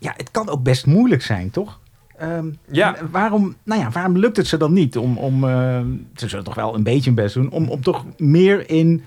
ja, 0.00 0.12
het 0.16 0.30
kan 0.30 0.48
ook 0.48 0.62
best 0.62 0.86
moeilijk 0.86 1.22
zijn, 1.22 1.50
toch? 1.50 1.78
Ehm, 2.18 2.50
Ja. 2.70 2.96
Waarom, 3.10 3.56
nou 3.64 3.80
ja, 3.80 3.90
waarom 3.90 4.18
lukt 4.18 4.36
het 4.36 4.46
ze 4.46 4.56
dan 4.56 4.72
niet 4.72 4.96
om, 4.98 5.18
om 5.18 5.44
eh, 5.44 5.80
ze 6.16 6.28
zullen 6.28 6.44
toch 6.44 6.54
wel 6.54 6.74
een 6.74 6.82
beetje 6.82 7.04
hun 7.04 7.14
best 7.14 7.34
doen, 7.34 7.50
om, 7.50 7.68
om 7.68 7.82
toch 7.82 8.04
meer 8.16 8.70
in 8.70 9.04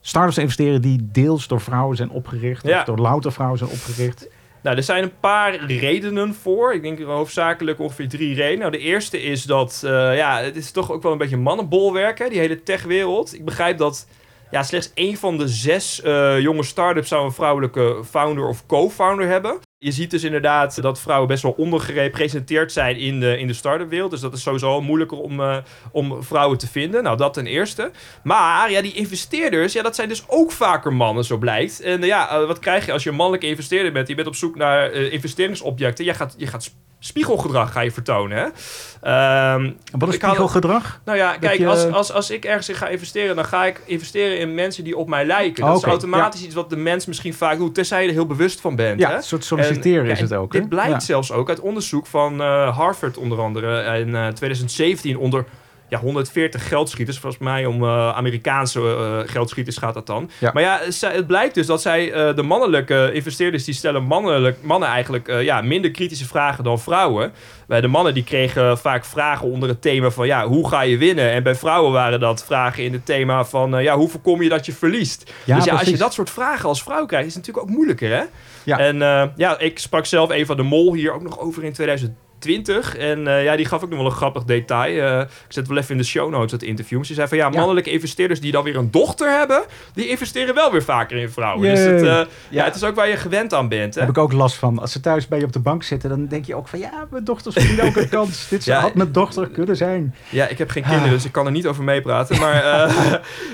startups 0.00 0.34
te 0.34 0.40
investeren 0.40 0.82
die 0.82 1.08
deels 1.12 1.46
door 1.48 1.60
vrouwen 1.60 1.96
zijn 1.96 2.10
opgericht, 2.10 2.66
Ja. 2.66 2.78
of 2.78 2.84
door 2.84 2.98
louter 2.98 3.32
vrouwen 3.32 3.58
zijn 3.58 3.70
opgericht? 3.70 4.28
Nou, 4.62 4.76
er 4.76 4.82
zijn 4.82 5.02
een 5.02 5.18
paar 5.20 5.64
redenen 5.64 6.34
voor. 6.34 6.74
Ik 6.74 6.82
denk 6.82 7.00
hoofdzakelijk 7.02 7.78
ongeveer 7.80 8.08
drie 8.08 8.34
redenen. 8.34 8.58
Nou, 8.58 8.70
de 8.72 8.78
eerste 8.78 9.22
is 9.22 9.42
dat, 9.44 9.82
eh, 9.84 10.16
ja, 10.16 10.40
het 10.42 10.56
is 10.56 10.70
toch 10.70 10.90
ook 10.92 11.02
wel 11.02 11.12
een 11.12 11.18
beetje 11.18 11.36
mannenbolwerk, 11.36 12.18
hè, 12.18 12.28
die 12.28 12.38
hele 12.38 12.62
techwereld. 12.62 13.34
Ik 13.34 13.44
begrijp 13.44 13.78
dat 13.78 14.06
ja, 14.50 14.62
slechts 14.62 14.90
één 14.94 15.16
van 15.16 15.38
de 15.38 15.48
zes 15.48 16.02
eh, 16.02 16.40
jonge 16.40 16.62
start-ups 16.62 17.08
zou 17.08 17.24
een 17.24 17.32
vrouwelijke 17.32 18.00
founder 18.04 18.46
of 18.48 18.66
co-founder 18.66 19.28
hebben. 19.28 19.58
Je 19.84 19.92
ziet 19.92 20.10
dus 20.10 20.22
inderdaad 20.22 20.82
dat 20.82 21.00
vrouwen 21.00 21.28
best 21.28 21.42
wel 21.42 21.52
ondergerepresenteerd 21.52 22.72
zijn 22.72 22.96
in 22.96 23.20
de, 23.20 23.38
in 23.38 23.46
de 23.46 23.52
start-up 23.52 23.88
wereld. 23.88 24.10
Dus 24.10 24.20
dat 24.20 24.32
is 24.32 24.42
sowieso 24.42 24.80
moeilijker 24.80 25.18
om, 25.18 25.40
eh, 25.40 25.56
om 25.92 26.22
vrouwen 26.22 26.58
te 26.58 26.66
vinden. 26.66 27.02
Nou, 27.02 27.16
dat 27.16 27.34
ten 27.34 27.46
eerste. 27.46 27.90
Maar 28.22 28.70
ja, 28.70 28.82
die 28.82 28.92
investeerders, 28.92 29.72
ja, 29.72 29.82
dat 29.82 29.94
zijn 29.94 30.08
dus 30.08 30.24
ook 30.28 30.52
vaker 30.52 30.92
mannen, 30.92 31.24
zo 31.24 31.36
blijkt. 31.36 31.80
En 31.80 32.02
eh, 32.02 32.08
ja, 32.08 32.30
eh, 32.30 32.46
wat 32.46 32.58
krijg 32.58 32.86
je 32.86 32.92
als 32.92 33.02
je 33.02 33.10
een 33.10 33.16
mannelijke 33.16 33.46
investeerder 33.46 33.92
bent? 33.92 34.08
Je 34.08 34.14
bent 34.14 34.26
op 34.26 34.34
zoek 34.34 34.56
naar 34.56 34.92
investeringsobjecten. 34.92 36.04
Je 36.04 36.14
gaat, 36.14 36.34
je 36.36 36.46
gaat 36.46 36.74
spiegelgedrag 37.04 37.72
ga 37.72 37.80
je 37.80 37.90
vertonen, 37.92 38.36
hè? 38.38 38.44
Ehm, 39.02 39.70
wat 39.98 40.08
is 40.08 40.14
spiegelgedrag? 40.14 41.00
nou 41.04 41.18
ja, 41.18 41.36
kijk, 41.36 41.58
je- 41.58 41.66
als, 41.66 41.90
als, 41.90 42.12
als 42.12 42.30
ik 42.30 42.44
ergens 42.44 42.68
in 42.68 42.74
ga 42.74 42.88
investeren, 42.88 43.36
dan 43.36 43.44
ga 43.44 43.64
ik 43.64 43.80
investeren 43.84 44.38
in 44.38 44.54
mensen 44.54 44.84
die 44.84 44.96
op 44.96 45.08
mij 45.08 45.24
lijken. 45.24 45.60
Dat 45.62 45.70
Oh, 45.70 45.76
is 45.76 45.80
oké, 45.80 45.90
automatisch 45.90 46.44
iets 46.44 46.54
wat 46.54 46.70
de 46.70 46.76
mens 46.76 47.06
misschien 47.06 47.34
vaak 47.34 47.58
doet, 47.58 47.74
tenzij 47.74 48.02
je 48.02 48.08
er 48.08 48.14
heel 48.14 48.26
bewust 48.26 48.60
van 48.60 48.76
bent. 48.76 49.00
Ja, 49.00 49.08
hè? 49.08 49.16
een 49.16 49.22
soort 49.22 49.44
solliciteren 49.44 50.04
En, 50.04 50.10
is 50.10 50.20
het 50.20 50.34
ook. 50.34 50.52
Dit 50.52 50.68
blijkt 50.68 50.90
Ja. 50.92 51.00
zelfs 51.00 51.32
ook 51.32 51.48
uit 51.48 51.60
onderzoek 51.60 52.06
van 52.06 52.40
eh, 52.42 52.76
Harvard 52.76 53.16
onder 53.16 53.40
andere 53.40 53.98
in 53.98 54.14
eh, 54.14 54.28
2017 54.28 55.16
onder 55.18 55.44
ja, 55.92 55.98
140 55.98 56.68
geldschieters. 56.68 57.18
Volgens 57.18 57.42
mij 57.42 57.66
om 57.66 57.82
eh, 57.82 58.16
Amerikaanse 58.16 58.80
eh, 58.80 59.32
geldschieters 59.32 59.76
gaat 59.76 59.94
dat 59.94 60.06
dan. 60.06 60.30
Ja. 60.38 60.50
Maar 60.52 60.62
ja, 60.62 60.80
het 61.00 61.26
blijkt 61.26 61.54
dus 61.54 61.66
dat 61.66 61.82
zij 61.82 62.12
eh, 62.12 62.34
de 62.36 62.42
mannelijke 62.42 63.10
investeerders 63.12 63.64
die 63.64 63.74
stellen 63.74 64.02
mannelijk, 64.02 64.58
mannen 64.62 64.88
eigenlijk 64.88 65.28
ja, 65.42 65.60
minder 65.60 65.90
kritische 65.90 66.26
vragen 66.26 66.64
dan 66.64 66.80
vrouwen. 66.80 67.32
Bij 67.66 67.80
de 67.80 67.86
mannen 67.86 68.14
die 68.14 68.24
kregen 68.24 68.78
vaak 68.78 69.04
vragen 69.04 69.48
onder 69.48 69.68
het 69.68 69.82
thema 69.82 70.10
van 70.10 70.26
ja, 70.26 70.46
hoe 70.46 70.68
ga 70.68 70.80
je 70.80 70.96
winnen? 70.96 71.30
En 71.30 71.42
bij 71.42 71.54
vrouwen 71.54 71.92
waren 71.92 72.20
dat 72.20 72.44
vragen 72.44 72.84
in 72.84 72.92
het 72.92 73.06
thema 73.06 73.44
van 73.44 73.82
ja, 73.82 73.96
hoe 73.96 74.08
voorkom 74.08 74.42
je 74.42 74.48
dat 74.48 74.66
je 74.66 74.72
verliest? 74.72 75.32
Ja, 75.44 75.56
dus 75.56 75.64
ja, 75.64 75.70
als 75.70 75.80
je 75.80 75.86
precies. 75.86 75.98
dat 75.98 76.12
soort 76.12 76.30
vragen 76.30 76.68
als 76.68 76.82
vrouw 76.82 77.06
krijgt, 77.06 77.26
is 77.26 77.34
het 77.34 77.46
natuurlijk 77.46 77.70
ook 77.70 77.76
moeilijker 77.76 78.10
hè? 78.10 78.22
Ja. 78.64 78.78
En 78.78 78.98
ja, 79.36 79.58
ik 79.58 79.78
sprak 79.78 80.06
zelf 80.06 80.30
Eva 80.30 80.54
de 80.54 80.62
Mol 80.62 80.94
hier 80.94 81.12
ook 81.12 81.22
nog 81.22 81.40
over 81.40 81.64
in 81.64 81.74
2020. 82.42 82.96
En 82.96 83.26
eh, 83.26 83.44
ja, 83.44 83.56
die 83.56 83.66
gaf 83.66 83.82
ook 83.82 83.88
nog 83.88 83.98
wel 83.98 84.06
een 84.08 84.12
grappig 84.16 84.44
detail. 84.44 85.02
Eh, 85.02 85.20
ik 85.20 85.28
zet 85.52 85.68
wel 85.68 85.76
even 85.76 85.90
in 85.90 85.98
de 85.98 86.04
show 86.04 86.30
notes 86.30 86.52
het 86.52 86.62
interview. 86.62 87.04
Ze 87.04 87.14
zei 87.14 87.28
van 87.28 87.36
ja, 87.36 87.48
Ja. 87.52 87.58
mannelijke 87.58 87.90
investeerders 87.90 88.40
die 88.40 88.52
dan 88.52 88.64
weer 88.64 88.76
een 88.76 88.90
dochter 88.90 89.38
hebben, 89.38 89.62
die 89.94 90.08
investeren 90.08 90.54
wel 90.54 90.72
weer 90.72 90.82
vaker 90.82 91.16
in 91.16 91.30
vrouwen. 91.30 91.68
Dus 91.68 91.78
het, 91.78 92.00
eh, 92.00 92.06
ja. 92.06 92.26
Ja. 92.48 92.64
het 92.64 92.74
is 92.74 92.84
ook 92.84 92.94
waar 92.94 93.08
je 93.08 93.16
gewend 93.16 93.54
aan 93.54 93.68
bent. 93.68 93.94
Hè? 93.94 94.00
Daar 94.00 94.08
heb 94.08 94.16
ik 94.16 94.22
ook 94.22 94.32
last 94.32 94.56
van. 94.56 94.78
Als 94.78 94.92
ze 94.92 95.00
thuis 95.00 95.28
bij 95.28 95.38
je 95.38 95.44
op 95.44 95.52
de 95.52 95.58
bank 95.58 95.82
zitten, 95.82 96.08
dan 96.08 96.26
denk 96.26 96.44
je 96.44 96.54
ook 96.54 96.68
van 96.68 96.78
ja, 96.78 97.06
mijn 97.10 97.24
dochters 97.24 97.54
verdienen 97.54 97.84
ook 97.84 97.96
een 97.96 98.08
kans. 98.08 98.48
Dit 98.48 98.64
Ja. 98.64 98.80
had 98.80 98.94
mijn 98.94 99.12
dochter 99.12 99.48
kunnen 99.48 99.76
zijn. 99.76 100.14
Ja, 100.28 100.48
ik 100.48 100.58
heb 100.58 100.70
geen 100.70 100.82
kinderen, 100.82 101.10
dus 101.10 101.24
ik 101.24 101.32
kan 101.32 101.46
er 101.46 101.52
niet 101.52 101.66
over 101.66 101.84
meepraten. 101.84 102.38
Maar, 102.40 102.62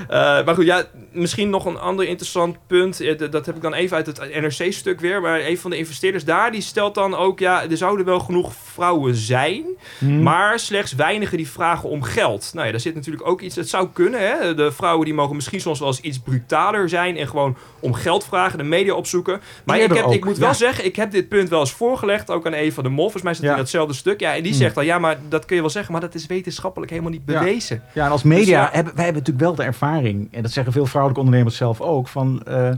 maar 0.44 0.54
goed, 0.54 0.64
ja, 0.66 0.84
misschien 1.18 1.50
nog 1.50 1.64
een 1.64 1.78
ander 1.78 2.06
interessant 2.06 2.56
punt. 2.66 3.00
Eh, 3.00 3.18
dat 3.30 3.46
heb 3.46 3.56
ik 3.56 3.62
dan 3.62 3.74
even 3.74 3.96
uit 3.96 4.06
het 4.06 4.18
NRC-stuk 4.40 5.00
weer. 5.00 5.20
Maar 5.20 5.40
een 5.40 5.58
van 5.58 5.70
de 5.70 5.76
investeerders 5.76 6.24
daar, 6.24 6.52
die 6.52 6.60
stelt 6.60 6.94
dan 6.94 7.14
ook... 7.16 7.38
ja, 7.38 7.62
er 7.70 7.76
zouden 7.76 8.06
wel 8.06 8.20
genoeg 8.20 8.52
vrouwen 8.54 9.14
zijn... 9.14 9.64
Hm. 9.98 10.22
maar 10.22 10.58
slechts 10.58 10.94
weinigen 10.94 11.36
die 11.36 11.48
vragen 11.48 11.88
om 11.88 12.02
geld. 12.02 12.50
Nou 12.54 12.66
ja, 12.66 12.72
daar 12.72 12.80
zit 12.80 12.94
natuurlijk 12.94 13.26
ook 13.26 13.40
iets... 13.40 13.56
Het 13.56 13.68
zou 13.68 13.88
kunnen, 13.92 14.20
hè. 14.20 14.54
De 14.54 14.72
vrouwen 14.72 15.04
die 15.04 15.14
mogen 15.14 15.34
misschien 15.34 15.60
soms 15.60 15.78
wel 15.78 15.88
eens 15.88 16.00
iets 16.00 16.18
brutaler 16.18 16.88
zijn... 16.88 17.16
en 17.16 17.28
gewoon 17.28 17.56
om 17.80 17.94
geld 17.94 18.24
vragen, 18.24 18.58
de 18.58 18.64
media 18.64 18.94
opzoeken. 18.94 19.40
Maar 19.64 19.78
ik, 19.78 19.92
heb, 19.92 20.06
ik 20.06 20.24
moet 20.24 20.38
wel 20.38 20.54
zeggen, 20.54 20.84
ik 20.84 20.96
heb 20.96 21.10
dit 21.10 21.28
punt 21.28 21.48
wel 21.48 21.60
eens 21.60 21.72
voorgelegd... 21.72 22.30
ook 22.30 22.46
aan 22.46 22.52
Eva 22.52 22.82
de 22.82 22.88
Mol. 22.88 23.02
Volgens 23.02 23.22
mij 23.22 23.32
zit 23.34 23.42
het 23.42 23.50
Ja. 23.50 23.56
in 23.56 23.62
datzelfde 23.62 23.94
stuk. 23.94 24.20
Ja, 24.20 24.34
en 24.34 24.42
die 24.42 24.52
Hm. 24.52 24.58
zegt 24.58 24.74
dan... 24.74 24.84
ja, 24.84 24.98
maar 24.98 25.18
dat 25.28 25.44
kun 25.44 25.56
je 25.56 25.62
wel 25.62 25.70
zeggen... 25.70 25.92
maar 25.92 26.00
dat 26.00 26.14
is 26.14 26.26
wetenschappelijk 26.26 26.90
helemaal 26.90 27.12
niet 27.12 27.24
bewezen. 27.24 27.82
Ja, 27.94 28.04
en 28.04 28.10
als 28.10 28.22
media 28.22 28.64
Dus 28.64 28.74
hebben 28.74 28.94
wij 28.94 29.04
hebben 29.04 29.22
natuurlijk 29.22 29.46
wel 29.46 29.54
de 29.54 29.62
ervaring, 29.62 30.28
en 30.30 30.42
dat 30.42 30.50
zeggen 30.50 30.72
veel 30.72 30.86
vrouwelijke 31.08 31.20
ondernemers 31.20 31.56
zelf 31.56 31.80
ook, 31.80 32.08
van 32.08 32.42
eh, 32.46 32.70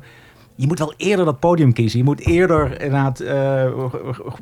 je 0.55 0.67
moet 0.67 0.79
wel 0.79 0.95
eerder 0.97 1.25
dat 1.25 1.39
podium 1.41 1.73
kiezen. 1.73 1.99
Je 1.99 2.05
moet 2.05 2.21
eerder 2.21 2.73
inderdaad 2.83 3.21
eh, 3.21 3.67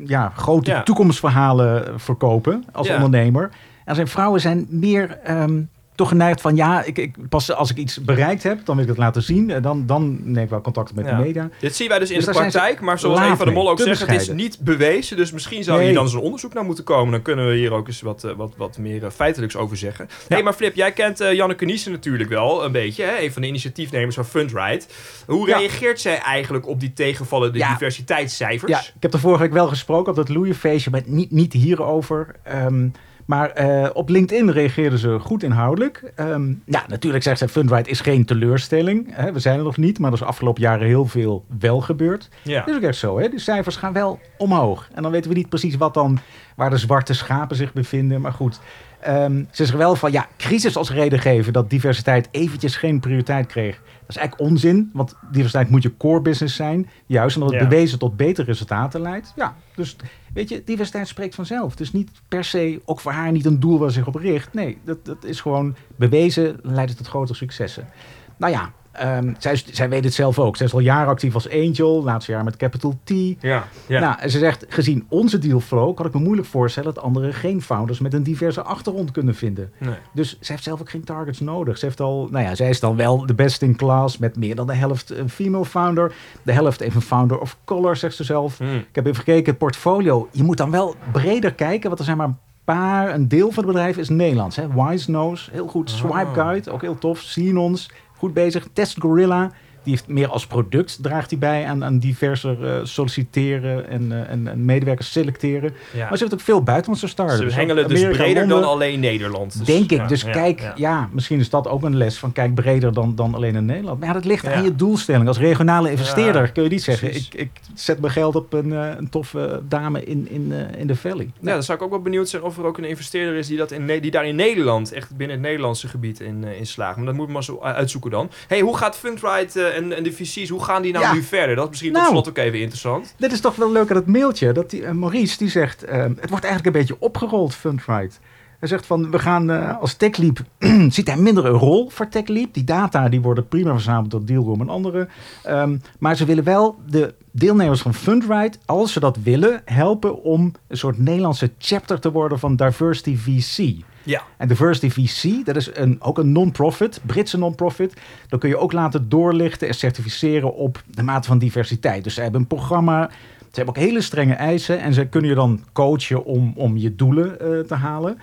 ja, 0.04 0.32
grote 0.36 0.70
Ja. 0.70 0.82
toekomstverhalen 0.82 2.00
verkopen 2.00 2.64
als 2.72 2.90
ondernemer. 2.90 3.50
En 3.84 3.94
zijn 3.94 4.08
vrouwen 4.08 4.40
zijn 4.40 4.66
meer 4.70 5.18
ehm, 5.24 5.62
toch 5.98 6.08
geneigd 6.08 6.40
van 6.40 6.56
ja, 6.56 6.84
ik, 6.84 6.98
ik, 6.98 7.14
pas 7.28 7.52
als 7.52 7.70
ik 7.70 7.76
iets 7.76 8.00
bereikt 8.04 8.42
heb, 8.42 8.64
dan 8.64 8.74
wil 8.74 8.84
ik 8.84 8.90
het 8.90 8.98
laten 8.98 9.22
zien. 9.22 9.50
En 9.50 9.62
dan, 9.62 9.86
dan 9.86 10.18
neem 10.32 10.44
ik 10.44 10.50
wel 10.50 10.60
contact 10.60 10.94
met 10.94 11.06
Ja. 11.06 11.16
de 11.16 11.22
media. 11.24 11.50
Dit 11.60 11.76
zien 11.76 11.88
wij 11.88 11.98
dus 11.98 12.10
in 12.10 12.16
Dus 12.16 12.24
de 12.24 12.30
praktijk, 12.30 12.80
maar 12.80 12.98
zoals 12.98 13.20
een 13.20 13.36
van 13.36 13.46
de 13.46 13.52
Mol 13.52 13.70
ook 13.70 13.80
zegt, 13.80 14.06
het 14.06 14.20
is 14.20 14.28
niet 14.28 14.58
bewezen. 14.60 15.16
Dus 15.16 15.32
misschien 15.32 15.64
zou 15.64 15.76
Nee. 15.76 15.86
hier 15.86 15.94
dan 15.94 16.04
eens 16.04 16.12
een 16.14 16.20
onderzoek 16.20 16.54
naar 16.54 16.64
moeten 16.64 16.84
komen. 16.84 17.12
Dan 17.12 17.22
kunnen 17.22 17.46
we 17.48 17.54
hier 17.54 17.72
ook 17.72 17.86
eens 17.86 18.00
wat, 18.00 18.24
eh, 18.24 18.32
wat, 18.36 18.52
wat 18.56 18.78
meer 18.78 19.04
eh, 19.04 19.10
feitelijks 19.10 19.56
over 19.56 19.76
zeggen. 19.76 20.08
hey, 20.28 20.42
maar 20.42 20.52
Flip, 20.52 20.74
jij 20.74 20.92
kent 20.92 21.20
eh, 21.20 21.32
Janneke 21.32 21.64
Niesen 21.64 21.92
natuurlijk 21.92 22.30
wel 22.30 22.64
een 22.64 22.72
beetje. 22.72 23.04
Hè? 23.04 23.20
Een 23.22 23.32
van 23.32 23.42
de 23.42 23.48
initiatiefnemers 23.48 24.14
van 24.14 24.24
Fundride. 24.24 24.82
Hoe 25.26 25.48
Ja. 25.48 25.58
reageert 25.58 26.00
zij 26.00 26.18
eigenlijk 26.18 26.66
op 26.66 26.80
die 26.80 26.92
tegenvallende 26.92 27.58
diversiteitscijfers? 27.58 28.72
Ja, 28.72 28.78
ik 28.78 29.02
heb 29.02 29.12
er 29.12 29.18
vorige 29.20 29.42
week 29.42 29.52
wel 29.52 29.68
gesproken 29.68 30.10
op 30.10 30.16
dat 30.16 30.28
Loeienfeestje, 30.28 30.90
maar 30.90 31.02
niet, 31.06 31.30
niet 31.30 31.52
hierover. 31.52 32.34
Ehm, 32.42 32.88
maar 33.28 33.50
eh, 33.50 33.90
op 33.92 34.08
LinkedIn 34.08 34.50
reageerden 34.50 34.98
ze 34.98 35.18
goed 35.20 35.42
inhoudelijk. 35.42 36.12
Ehm, 36.14 36.52
ja, 36.64 36.84
natuurlijk 36.88 37.22
zegt 37.24 37.38
zij, 37.38 37.48
Fundride 37.48 37.90
is 37.90 38.00
geen 38.00 38.24
teleurstelling. 38.24 39.08
Hè, 39.10 39.32
we 39.32 39.38
zijn 39.38 39.58
er 39.58 39.64
nog 39.64 39.76
niet, 39.76 39.98
maar 39.98 40.08
er 40.08 40.14
is 40.14 40.20
de 40.20 40.26
afgelopen 40.26 40.62
jaren 40.62 40.86
heel 40.86 41.06
veel 41.06 41.44
wel 41.58 41.80
gebeurd. 41.80 42.28
Ja. 42.42 42.58
Dat 42.58 42.68
is 42.68 42.76
ook 42.76 42.82
echt 42.82 42.98
zo, 42.98 43.18
hè? 43.18 43.28
Die 43.28 43.38
cijfers 43.38 43.76
gaan 43.76 43.92
wel 43.92 44.20
omhoog. 44.38 44.88
En 44.94 45.02
dan 45.02 45.12
weten 45.12 45.30
we 45.30 45.36
niet 45.36 45.48
precies 45.48 45.76
wat 45.76 45.94
dan, 45.94 46.18
waar 46.56 46.70
de 46.70 46.76
zwarte 46.76 47.14
schapen 47.14 47.56
zich 47.56 47.72
bevinden. 47.72 48.20
Maar 48.20 48.32
goed, 48.32 48.60
Ehm, 49.00 49.36
ze 49.38 49.46
zeggen 49.50 49.78
wel 49.78 49.96
van, 49.96 50.12
ja, 50.12 50.26
crisis 50.36 50.76
als 50.76 50.90
reden 50.90 51.18
geven 51.18 51.52
dat 51.52 51.70
diversiteit 51.70 52.28
eventjes 52.30 52.76
geen 52.76 53.00
prioriteit 53.00 53.46
kreeg. 53.46 53.74
Dat 53.76 54.08
is 54.08 54.16
eigenlijk 54.16 54.50
onzin, 54.50 54.90
want 54.92 55.14
diversiteit 55.30 55.70
moet 55.70 55.82
je 55.82 55.96
core 55.96 56.20
business 56.20 56.56
zijn. 56.56 56.88
Juist, 57.06 57.36
omdat 57.36 57.52
het 57.52 57.62
Ja. 57.62 57.68
bewezen 57.68 57.98
tot 57.98 58.16
betere 58.16 58.46
resultaten 58.46 59.00
leidt. 59.00 59.32
Ja, 59.36 59.54
dus 59.74 59.96
weet 60.34 60.48
je, 60.48 60.62
diversiteit 60.64 61.08
spreekt 61.08 61.34
vanzelf. 61.34 61.76
Dus 61.76 61.92
niet 61.92 62.10
per 62.28 62.44
se, 62.44 62.80
ook 62.84 63.00
voor 63.00 63.12
haar 63.12 63.32
niet 63.32 63.44
een 63.44 63.60
doel 63.60 63.78
waar 63.78 63.88
ze 63.88 63.94
zich 63.94 64.06
op 64.06 64.14
richt. 64.14 64.54
Nee, 64.54 64.78
dat, 64.84 65.04
dat 65.04 65.24
is 65.24 65.40
gewoon 65.40 65.74
bewezen, 65.96 66.58
leidt 66.62 66.90
het 66.90 66.98
tot 66.98 67.08
grotere 67.08 67.38
successen. 67.38 67.88
Nou 68.36 68.52
ja, 68.52 68.72
ehm, 68.92 69.34
zij, 69.38 69.62
zij 69.72 69.88
weet 69.88 70.04
het 70.04 70.14
zelf 70.14 70.38
ook. 70.38 70.56
Zij 70.56 70.66
is 70.66 70.72
al 70.72 70.78
jaren 70.80 71.08
actief 71.08 71.34
als 71.34 71.50
angel, 71.50 72.02
laatste 72.02 72.32
jaar 72.32 72.44
met 72.44 72.56
Capital 72.56 72.98
T. 73.04 73.10
Ja, 73.40 73.64
ja. 73.86 74.00
Nou, 74.00 74.28
ze 74.28 74.38
zegt, 74.38 74.66
gezien 74.68 75.06
onze 75.08 75.38
dealflow 75.38 75.96
kan 75.96 76.06
ik 76.06 76.14
me 76.14 76.20
moeilijk 76.20 76.48
voorstellen 76.48 76.94
dat 76.94 77.04
anderen 77.04 77.34
geen 77.34 77.62
founders 77.62 77.98
met 77.98 78.14
een 78.14 78.22
diverse 78.22 78.62
achtergrond 78.62 79.10
kunnen 79.10 79.34
vinden. 79.34 79.72
Nee. 79.78 79.94
Dus 80.12 80.38
ze 80.40 80.52
heeft 80.52 80.64
zelf 80.64 80.80
ook 80.80 80.90
geen 80.90 81.04
targets 81.04 81.40
nodig. 81.40 81.78
Ze 81.78 81.84
heeft 81.84 82.00
al, 82.00 82.28
nou 82.30 82.44
ja, 82.44 82.54
zij 82.54 82.68
is 82.68 82.80
dan 82.80 82.96
wel 82.96 83.26
de 83.26 83.34
best 83.34 83.62
in 83.62 83.76
class 83.76 84.18
met 84.18 84.36
meer 84.36 84.54
dan 84.54 84.66
de 84.66 84.74
helft 84.74 85.10
een 85.10 85.30
female 85.30 85.64
founder. 85.64 86.12
De 86.42 86.52
helft 86.52 86.80
even 86.80 87.02
founder 87.02 87.38
of 87.38 87.56
color, 87.64 87.96
zegt 87.96 88.16
ze 88.16 88.24
zelf. 88.24 88.58
Hmm. 88.58 88.76
Ik 88.76 88.86
heb 88.92 89.06
even 89.06 89.18
gekeken, 89.18 89.50
het 89.50 89.58
portfolio. 89.58 90.28
Je 90.32 90.42
moet 90.42 90.56
dan 90.56 90.70
wel 90.70 90.94
breder 91.12 91.54
kijken, 91.54 91.86
want 91.86 91.98
er 91.98 92.04
zijn 92.04 92.16
maar 92.16 92.26
een 92.26 92.38
paar, 92.64 93.14
een 93.14 93.28
deel 93.28 93.50
van 93.50 93.64
het 93.64 93.72
bedrijf 93.72 93.96
is 93.96 94.08
Nederlands. 94.08 94.56
Hè? 94.56 94.66
Wise 94.74 95.10
Nose, 95.10 95.50
heel 95.52 95.66
goed. 95.66 95.90
Swipe 95.90 96.14
Ah. 96.14 96.34
Guide, 96.34 96.70
ook 96.70 96.82
heel 96.82 96.98
tof. 96.98 97.18
Sinons, 97.18 97.90
goed 98.18 98.34
bezig. 98.34 98.66
Test 98.72 98.98
Gorilla, 98.98 99.52
die 99.88 99.96
heeft 99.96 100.08
meer 100.08 100.28
als 100.28 100.46
product, 100.46 100.98
draagt 101.02 101.30
hij 101.30 101.38
bij 101.38 101.64
aan, 101.66 101.84
aan 101.84 101.98
diverser 101.98 102.66
eh, 102.66 102.80
solliciteren 102.82 103.88
en, 103.88 104.12
eh, 104.12 104.30
en, 104.30 104.48
en 104.48 104.64
medewerkers 104.64 105.12
selecteren. 105.12 105.72
Ja. 105.92 106.08
Maar 106.08 106.16
ze 106.18 106.22
heeft 106.24 106.34
ook 106.34 106.40
veel 106.40 106.62
buitenlandse 106.62 107.08
starters. 107.08 107.52
Ze 107.52 107.58
hengelen 107.58 107.88
dus 107.88 108.00
breder 108.00 108.36
Londen. 108.46 108.60
dan 108.60 108.70
alleen 108.70 109.00
Nederland. 109.00 109.58
Dus, 109.58 109.66
Denk 109.66 109.90
ik. 109.90 109.98
ja, 109.98 110.06
dus 110.06 110.22
ja, 110.22 110.30
kijk, 110.30 110.72
ja. 110.76 111.08
misschien 111.12 111.38
is 111.38 111.50
dat 111.50 111.68
ook 111.68 111.82
een 111.82 111.96
les 111.96 112.18
van 112.18 112.32
kijk 112.32 112.54
breder 112.54 112.92
dan, 112.92 113.14
dan 113.14 113.34
alleen 113.34 113.54
in 113.54 113.64
Nederland. 113.64 113.98
Maar 113.98 114.08
ja, 114.08 114.14
dat 114.14 114.24
ligt 114.24 114.46
aan 114.46 114.64
je 114.64 114.74
doelstelling. 114.74 115.28
Als 115.28 115.38
regionale 115.38 115.90
investeerder 115.90 116.52
kun 116.52 116.62
je 116.62 116.68
niet 116.68 116.82
zeggen, 116.82 117.14
ik, 117.14 117.34
ik 117.34 117.50
zet 117.74 118.00
mijn 118.00 118.12
geld 118.12 118.36
op 118.36 118.52
een, 118.52 118.72
eh, 118.72 118.90
een 118.96 119.08
toffe 119.08 119.62
dame 119.68 120.04
in, 120.04 120.28
in, 120.30 120.52
in 120.78 120.86
de 120.86 120.96
valley. 120.96 121.30
Ja, 121.40 121.52
dan 121.52 121.62
zou 121.62 121.78
ik 121.78 121.84
ook 121.84 121.90
wel 121.90 122.02
benieuwd 122.02 122.28
zijn 122.28 122.42
of 122.42 122.58
er 122.58 122.64
ook 122.64 122.78
een 122.78 122.84
investeerder 122.84 123.34
is 123.34 123.46
die, 123.46 123.56
dat 123.56 123.70
in, 123.70 123.86
die 124.00 124.10
daar 124.10 124.26
in 124.26 124.36
Nederland, 124.36 124.92
echt 124.92 125.16
binnen 125.16 125.36
het 125.36 125.46
Nederlandse 125.46 125.88
gebied 125.88 126.20
in, 126.20 126.44
in 126.44 126.66
slaagt. 126.66 126.96
Maar 126.96 127.06
dat 127.06 127.14
moet 127.14 127.26
ik 127.26 127.32
maar 127.32 127.44
zo 127.44 127.60
uitzoeken 127.60 128.10
dan. 128.10 128.30
hey, 128.48 128.60
hoe 128.60 128.76
gaat 128.76 128.96
Fundride 128.96 129.76
en, 129.82 129.96
en 129.96 130.02
de 130.02 130.12
VC's, 130.12 130.48
hoe 130.48 130.64
gaan 130.64 130.82
die 130.82 130.92
nou 130.92 131.04
Ja. 131.04 131.12
nu 131.12 131.22
verder? 131.22 131.54
Dat 131.56 131.64
is 131.64 131.70
misschien 131.70 131.92
Nou. 131.92 132.04
tot 132.04 132.12
slot 132.14 132.28
ook 132.28 132.36
even 132.44 132.58
interessant. 132.60 133.14
Dit 133.16 133.32
is 133.32 133.40
toch 133.40 133.56
wel 133.56 133.72
leuk 133.72 133.90
aan 133.90 133.96
het 133.96 134.06
mailtje. 134.06 134.52
Dat 134.52 134.70
die, 134.70 134.84
eh, 134.84 134.92
Maurice 134.92 135.38
die 135.38 135.48
zegt, 135.48 135.84
eh, 135.84 135.98
het 136.02 136.30
wordt 136.30 136.44
eigenlijk 136.44 136.66
een 136.66 136.80
beetje 136.80 136.96
opgerold, 136.98 137.54
Fundrite. 137.54 138.16
Hij 138.58 138.68
zegt 138.68 138.86
van, 138.86 139.10
we 139.10 139.18
gaan 139.18 139.50
eh, 139.50 139.78
als 139.80 139.94
TechLeap, 139.94 140.38
ziet 140.88 141.06
hij 141.06 141.16
minder 141.16 141.44
een 141.46 141.52
rol 141.52 141.88
voor 141.90 142.08
TechLeap. 142.08 142.54
Die 142.54 142.64
data 142.64 143.08
die 143.08 143.20
worden 143.20 143.48
prima 143.48 143.72
verzameld 143.72 144.10
door 144.10 144.24
Dealroom 144.24 144.60
en 144.60 144.68
anderen. 144.68 145.08
Ehm, 145.42 145.76
maar 145.98 146.16
ze 146.16 146.24
willen 146.24 146.44
wel 146.44 146.76
de 146.86 147.14
deelnemers 147.32 147.80
van 147.80 147.94
Fundrite, 147.94 148.58
als 148.66 148.92
ze 148.92 149.00
dat 149.00 149.16
willen, 149.22 149.62
helpen 149.64 150.22
om 150.22 150.52
een 150.68 150.76
soort 150.76 150.98
Nederlandse 150.98 151.50
chapter 151.58 152.00
te 152.00 152.12
worden 152.12 152.38
van 152.38 152.56
Diversity 152.56 153.16
VC. 153.16 153.74
Ja. 154.08 154.22
En 154.36 154.48
Diversity 154.48 154.90
VC, 154.90 155.44
dat 155.46 155.56
is 155.56 155.76
een, 155.76 156.02
ook 156.02 156.18
een 156.18 156.32
non-profit, 156.32 157.00
Britse 157.06 157.38
non-profit. 157.38 157.94
Dan 158.28 158.38
kun 158.38 158.48
je 158.48 158.56
ook 158.56 158.72
laten 158.72 159.08
doorlichten 159.08 159.68
en 159.68 159.74
certificeren 159.74 160.54
op 160.54 160.82
de 160.86 161.02
mate 161.02 161.28
van 161.28 161.38
diversiteit. 161.38 162.04
Dus 162.04 162.14
ze 162.14 162.20
hebben 162.20 162.40
een 162.40 162.46
programma, 162.46 163.10
ze 163.38 163.46
hebben 163.52 163.76
ook 163.76 163.82
hele 163.82 164.00
strenge 164.00 164.34
eisen 164.34 164.80
en 164.80 164.94
ze 164.94 165.06
kunnen 165.06 165.30
je 165.30 165.36
dan 165.36 165.64
coachen 165.72 166.24
om, 166.24 166.52
om 166.56 166.76
je 166.76 166.94
doelen 166.94 167.40
eh, 167.40 167.60
te 167.60 167.74
halen. 167.74 168.18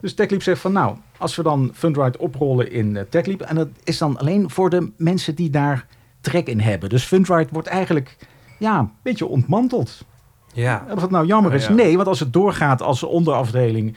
Dus 0.00 0.14
TechLeap 0.14 0.42
zegt 0.42 0.60
van 0.60 0.72
nou, 0.72 0.96
als 1.18 1.36
we 1.36 1.42
dan 1.42 1.70
Fundrite 1.74 2.18
oprollen 2.18 2.72
in 2.72 2.96
eh, 2.96 3.02
TechLeap, 3.08 3.40
en 3.40 3.54
dat 3.54 3.68
is 3.84 3.98
dan 3.98 4.18
alleen 4.18 4.50
voor 4.50 4.70
de 4.70 4.90
mensen 4.96 5.34
die 5.34 5.50
daar 5.50 5.86
trek 6.20 6.46
in 6.46 6.60
hebben. 6.60 6.88
Dus 6.88 7.04
Fundrite 7.04 7.52
wordt 7.52 7.68
eigenlijk 7.68 8.16
ja, 8.58 8.78
een 8.78 8.90
beetje 9.02 9.26
ontmanteld. 9.26 10.04
Ja. 10.52 10.84
En 10.88 10.94
of 10.94 11.02
het 11.02 11.10
nou 11.10 11.26
jammer 11.26 11.54
is? 11.54 11.68
Nee, 11.68 11.96
want 11.96 12.08
als 12.08 12.20
het 12.20 12.32
doorgaat 12.32 12.82
als 12.82 13.02
onderafdeling... 13.02 13.96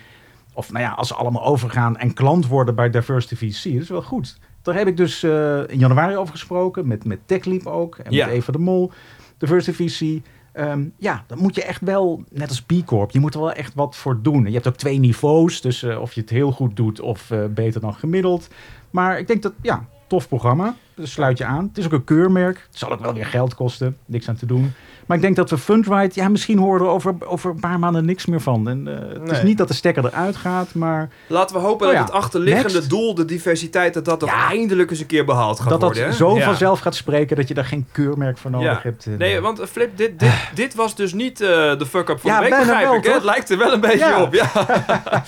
of 0.61 0.71
nou 0.71 0.83
ja, 0.83 0.91
als 0.91 1.07
ze 1.07 1.13
allemaal 1.15 1.43
overgaan 1.45 1.97
en 1.97 2.13
klant 2.13 2.47
worden 2.47 2.75
bij 2.75 2.89
Diversity 2.89 3.35
VC... 3.35 3.73
dat 3.73 3.81
is 3.81 3.89
wel 3.89 4.01
goed. 4.01 4.37
Daar 4.61 4.75
heb 4.75 4.87
ik 4.87 4.97
dus 4.97 5.23
eh, 5.23 5.67
in 5.67 5.79
januari 5.79 6.15
over 6.17 6.33
gesproken... 6.33 6.87
met, 6.87 7.05
met 7.05 7.19
TechLeap 7.25 7.65
ook 7.65 7.97
en 7.97 8.11
Ja. 8.11 8.25
met 8.25 8.35
Eva 8.35 8.51
de 8.51 8.57
Mol. 8.59 8.91
Diversity 9.37 9.87
VC... 9.87 10.21
Ehm, 10.53 10.83
ja, 10.97 11.23
dan 11.27 11.37
moet 11.37 11.55
je 11.55 11.63
echt 11.63 11.81
wel, 11.81 12.23
net 12.29 12.49
als 12.49 12.61
B 12.61 12.73
Corp, 12.85 13.11
je 13.11 13.19
moet 13.19 13.33
er 13.33 13.39
wel 13.39 13.51
echt 13.51 13.73
wat 13.73 13.95
voor 13.95 14.21
doen. 14.21 14.45
Je 14.45 14.51
hebt 14.51 14.67
ook 14.67 14.75
twee 14.75 14.99
niveaus, 14.99 15.61
dus 15.61 15.83
eh, 15.83 16.01
of 16.01 16.13
je 16.13 16.21
het 16.21 16.29
heel 16.29 16.51
goed 16.51 16.75
doet 16.75 16.99
of 16.99 17.31
eh, 17.31 17.45
beter 17.45 17.81
dan 17.81 17.93
gemiddeld. 17.93 18.47
Maar 18.89 19.19
ik 19.19 19.27
denk 19.27 19.41
dat, 19.41 19.53
ja, 19.61 19.85
tof 20.11 20.27
programma. 20.27 20.75
Dus 20.95 21.11
sluit 21.11 21.37
je 21.37 21.45
aan. 21.45 21.67
Het 21.67 21.77
is 21.77 21.85
ook 21.85 21.91
een 21.91 22.03
keurmerk. 22.03 22.57
Het 22.69 22.77
zal 22.79 22.91
ook 22.91 22.99
wel 22.99 23.13
weer 23.13 23.25
geld 23.25 23.55
kosten, 23.55 23.97
niks 24.05 24.29
aan 24.29 24.35
te 24.35 24.45
doen. 24.45 24.73
Maar 25.05 25.17
ik 25.17 25.23
denk 25.23 25.35
dat 25.35 25.49
we 25.49 25.57
Fundrite, 25.57 26.19
ja, 26.19 26.29
misschien 26.29 26.57
horen 26.57 26.79
we 26.81 26.85
er 26.85 26.91
over, 26.91 27.15
over 27.25 27.49
een 27.51 27.59
paar 27.59 27.79
maanden 27.79 28.05
niks 28.05 28.25
meer 28.25 28.41
van. 28.41 28.69
En, 28.69 28.87
eh, 28.87 29.21
Het 29.21 29.31
is 29.31 29.43
niet 29.43 29.57
dat 29.57 29.67
de 29.67 29.73
stekker 29.73 30.05
eruit 30.05 30.35
gaat, 30.35 30.73
maar 30.73 31.09
Laten 31.27 31.55
we 31.55 31.61
hopen 31.61 31.87
Oh 31.87 31.93
ja, 31.93 31.99
dat 31.99 32.07
het 32.07 32.17
achterliggende 32.17 32.73
next. 32.73 32.89
doel, 32.89 33.15
de 33.15 33.25
diversiteit, 33.25 33.93
dat 33.93 34.05
dat 34.05 34.19
toch 34.19 34.29
Ja. 34.29 34.49
eindelijk 34.49 34.89
eens 34.89 34.99
een 34.99 35.05
keer 35.05 35.25
behaald 35.25 35.59
gaat 35.59 35.69
dat 35.69 35.79
dat 35.79 35.89
worden. 35.93 36.09
hè? 36.09 36.15
zo 36.15 36.37
Ja. 36.37 36.43
vanzelf 36.45 36.79
gaat 36.79 36.95
spreken 36.95 37.35
dat 37.35 37.47
je 37.47 37.53
daar 37.53 37.65
geen 37.65 37.87
keurmerk 37.91 38.37
voor 38.37 38.51
nodig 38.51 38.83
hebt. 38.83 39.05
En, 39.05 39.17
Nee, 39.17 39.35
eh, 39.35 39.41
want 39.41 39.59
eh, 39.59 39.65
Flip, 39.67 39.97
dit, 39.97 40.19
dit, 40.19 40.31
dit 40.53 40.75
was 40.75 40.95
dus 40.95 41.13
niet 41.13 41.41
eh, 41.41 41.47
de 41.77 41.85
fuck-up 41.89 42.19
van 42.19 42.31
Ja, 42.31 42.37
de 42.39 42.49
week, 42.49 42.57
begrijp 42.57 42.83
wel, 42.87 42.95
ik. 42.95 43.03
Hè? 43.03 43.11
Het 43.13 43.23
lijkt 43.23 43.49
er 43.49 43.57
wel 43.57 43.73
een 43.73 43.81
beetje 43.81 44.21
op. 44.21 44.33
Ja. 44.33 44.49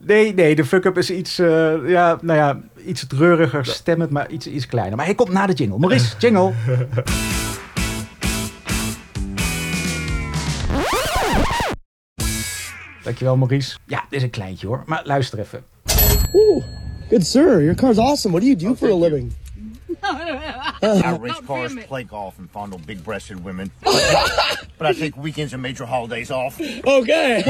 Nee, 0.00 0.34
nee, 0.34 0.54
de 0.54 0.64
fuck-up 0.64 0.98
is 0.98 1.10
iets, 1.10 1.38
eh, 1.38 1.88
ja, 1.88 2.18
nou 2.22 2.38
ja, 2.38 2.58
iets 2.84 3.06
treuriger 3.06 3.66
stemmend, 3.66 4.10
maar 4.10 4.30
iets, 4.30 4.46
iets 4.46 4.66
kleiner. 4.66 4.96
Maar 4.96 5.06
hij 5.06 5.14
komt 5.14 5.32
na 5.32 5.46
de 5.46 5.52
jingle. 5.52 5.78
Maurice, 5.78 6.14
jingle. 6.18 6.52
Dankjewel, 13.02 13.36
Maurice. 13.36 13.78
Ja, 13.86 14.04
dit 14.08 14.18
is 14.18 14.22
een 14.22 14.30
kleintje 14.30 14.66
hoor, 14.66 14.82
maar 14.86 15.00
luister 15.04 15.38
even. 15.38 15.64
Ooh, 16.32 16.64
good 17.08 17.26
sir. 17.26 17.62
Your 17.62 17.74
car's 17.74 17.98
awesome. 17.98 18.34
What 18.34 18.42
do 18.42 18.48
you 18.48 18.56
do 18.56 18.74
for 18.74 18.90
a 18.90 18.98
living? 18.98 19.32
I 20.82 21.18
race 21.20 21.40
cars, 21.46 21.74
play 21.86 22.04
golf, 22.04 22.38
and 22.38 22.50
fondle 22.50 22.78
big-breasted 22.86 23.44
women. 23.44 23.70
but 24.78 24.86
I 24.86 24.92
take 24.92 25.16
weekends 25.16 25.52
and 25.52 25.62
major 25.62 25.86
holidays 25.86 26.30
off. 26.30 26.60
Okay. 26.84 27.42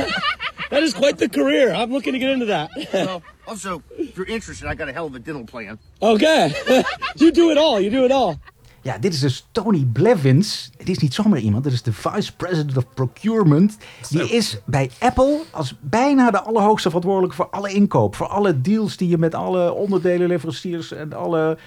That 0.71 0.83
is 0.83 0.95
quite 0.95 1.17
the 1.17 1.29
career. 1.29 1.75
I'm 1.75 1.91
looking 1.91 2.13
to 2.13 2.19
get 2.19 2.31
into 2.31 2.47
that. 2.47 2.71
Well, 2.93 3.23
also, 3.47 3.83
if 3.97 4.17
you're 4.17 4.33
interested, 4.33 4.69
I 4.69 4.75
got 4.75 4.89
a 4.89 4.93
hell 4.93 5.07
of 5.07 5.15
a 5.15 5.19
dental 5.19 5.45
plan. 5.45 5.79
okay. 6.01 6.53
you 7.17 7.33
do 7.33 7.51
it 7.51 7.59
all. 7.59 7.81
You 7.81 7.91
do 7.91 8.05
it 8.05 8.13
all. 8.13 8.37
Ja, 8.83 8.99
dit 8.99 9.13
is 9.13 9.21
dus 9.21 9.49
Tony 9.53 9.85
Blevins. 9.93 10.71
Het 10.77 10.89
is 10.89 10.99
niet 10.99 11.15
zomaar 11.15 11.39
iemand, 11.39 11.65
dit 11.65 11.73
is 11.73 11.83
de 11.83 11.93
Vice 11.93 12.37
President 12.37 12.77
of 12.77 12.85
Procurement. 12.95 13.77
Die 14.09 14.31
is 14.31 14.59
bij 14.65 14.91
Apple 14.99 15.41
als 15.51 15.75
bijna 15.81 16.31
de 16.31 16.41
allerhoogste 16.41 16.89
verantwoordelijke 16.89 17.37
voor 17.37 17.49
alle 17.51 17.73
inkoop. 17.73 18.17
Voor 18.17 18.27
alle 18.27 18.61
deals 18.61 18.97
die 18.97 19.09
je 19.09 19.19
met 19.19 19.35
alle 19.35 19.73
onderdelenleveranciers 19.73 20.93
en 20.93 21.13
alle 21.13 21.59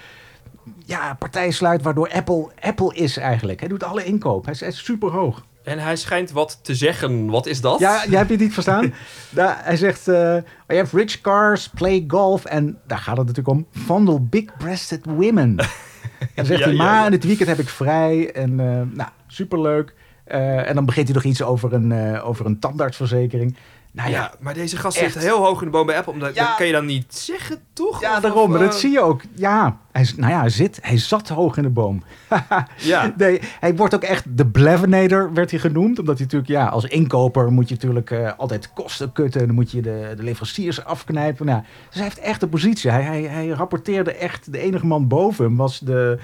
ja, 0.86 1.14
partijen 1.14 1.52
sluit, 1.52 1.82
waardoor 1.82 2.10
Apple 2.12 2.48
Apple 2.60 2.94
is 2.94 3.16
eigenlijk. 3.16 3.60
Hij 3.60 3.68
doet 3.68 3.84
alle 3.84 4.04
inkoop. 4.04 4.44
Hij 4.44 4.54
is, 4.54 4.60
hij 4.60 4.68
is 4.68 4.84
super 4.84 5.10
hoog. 5.10 5.42
En 5.64 5.78
hij 5.78 5.96
schijnt 5.96 6.30
wat 6.30 6.58
te 6.62 6.74
zeggen. 6.74 7.26
Wat 7.26 7.46
is 7.46 7.60
dat? 7.60 7.78
Ja, 7.78 8.04
jij 8.08 8.18
hebt 8.18 8.30
het 8.30 8.40
niet 8.40 8.52
verstaan. 8.52 8.94
Daar, 9.30 9.60
hij 9.62 9.76
zegt, 9.76 10.08
eh 10.08 10.36
I 10.72 10.76
have 10.76 10.96
rich 10.96 11.20
cars, 11.20 11.68
play 11.68 12.04
golf. 12.08 12.44
En 12.44 12.78
daar 12.86 12.98
gaat 12.98 13.16
het 13.16 13.26
natuurlijk 13.26 13.56
om. 13.56 13.66
Fondle 13.84 14.20
big-breasted 14.20 15.04
women. 15.04 15.56
En 15.56 15.56
dan 16.34 16.46
zegt 16.46 16.60
Ja, 16.60 16.66
hij, 16.66 16.74
maar 16.76 17.04
ja. 17.04 17.10
het 17.10 17.24
weekend 17.24 17.48
heb 17.48 17.58
ik 17.58 17.68
vrij. 17.68 18.32
En 18.32 18.60
eh, 18.60 18.96
nou, 18.96 19.10
superleuk. 19.26 19.94
Eh, 20.24 20.68
en 20.68 20.74
dan 20.74 20.84
begint 20.84 21.06
hij 21.06 21.16
nog 21.16 21.24
iets 21.24 21.42
over 21.42 21.72
een, 21.72 22.20
over 22.20 22.46
een 22.46 22.58
tandartsverzekering. 22.58 23.56
Nou 23.92 24.10
ja, 24.10 24.16
Ja, 24.16 24.32
maar 24.40 24.54
deze 24.54 24.76
gast 24.76 24.96
Echt. 24.98 25.12
zit 25.12 25.22
heel 25.22 25.44
hoog 25.44 25.58
in 25.60 25.64
de 25.66 25.70
boom 25.72 25.86
bij 25.86 25.96
Apple. 25.96 26.12
Omdat, 26.12 26.34
Ja. 26.34 26.46
Dat 26.46 26.56
kan 26.56 26.66
je 26.66 26.72
dan 26.72 26.84
niet 26.86 27.14
zeggen, 27.14 27.58
toch? 27.72 28.00
ja, 28.00 28.14
Of- 28.16 28.22
daarom. 28.22 28.52
of, 28.52 28.58
dat 28.58 28.72
eh, 28.72 28.78
zie 28.78 28.90
je 28.90 29.00
ook. 29.00 29.20
Ja, 29.34 29.76
hij, 29.92 30.02
is- 30.02 30.16
nou 30.16 30.32
ja, 30.32 30.40
hij, 30.40 30.48
zit, 30.48 30.78
hij 30.82 30.98
zat 30.98 31.28
hoog 31.28 31.56
in 31.56 31.62
de 31.62 31.68
boom. 31.68 32.02
Ja. 32.76 33.14
Nee, 33.16 33.40
hij 33.60 33.76
wordt 33.76 33.94
ook 33.94 34.02
echt 34.02 34.24
de 34.36 34.46
Blevinator, 34.46 35.32
werd 35.34 35.50
hij 35.50 35.60
genoemd. 35.60 35.98
Omdat 35.98 36.14
hij 36.16 36.24
natuurlijk, 36.24 36.50
ja, 36.52 36.66
als 36.66 36.84
inkoper 36.84 37.52
moet 37.52 37.68
je 37.68 37.74
natuurlijk 37.74 38.10
eh, 38.10 38.32
altijd 38.36 38.72
kosten 38.72 39.12
kutten. 39.12 39.40
En 39.40 39.46
dan 39.46 39.54
moet 39.54 39.70
je 39.70 39.80
de, 39.82 40.12
de 40.16 40.22
leveranciers 40.22 40.84
afknijpen. 40.84 41.46
Nou, 41.46 41.62
dus 41.86 41.94
hij 41.94 42.04
heeft 42.04 42.18
echt 42.18 42.42
een 42.42 42.48
positie. 42.48 42.90
Hij, 42.90 43.02
hij, 43.02 43.22
hij 43.22 43.48
rapporteerde 43.48 44.12
echt, 44.14 44.52
de 44.52 44.58
enige 44.58 44.86
man 44.86 45.08
boven 45.08 45.44
hem 45.44 45.56
was 45.56 45.78
de, 45.78 46.18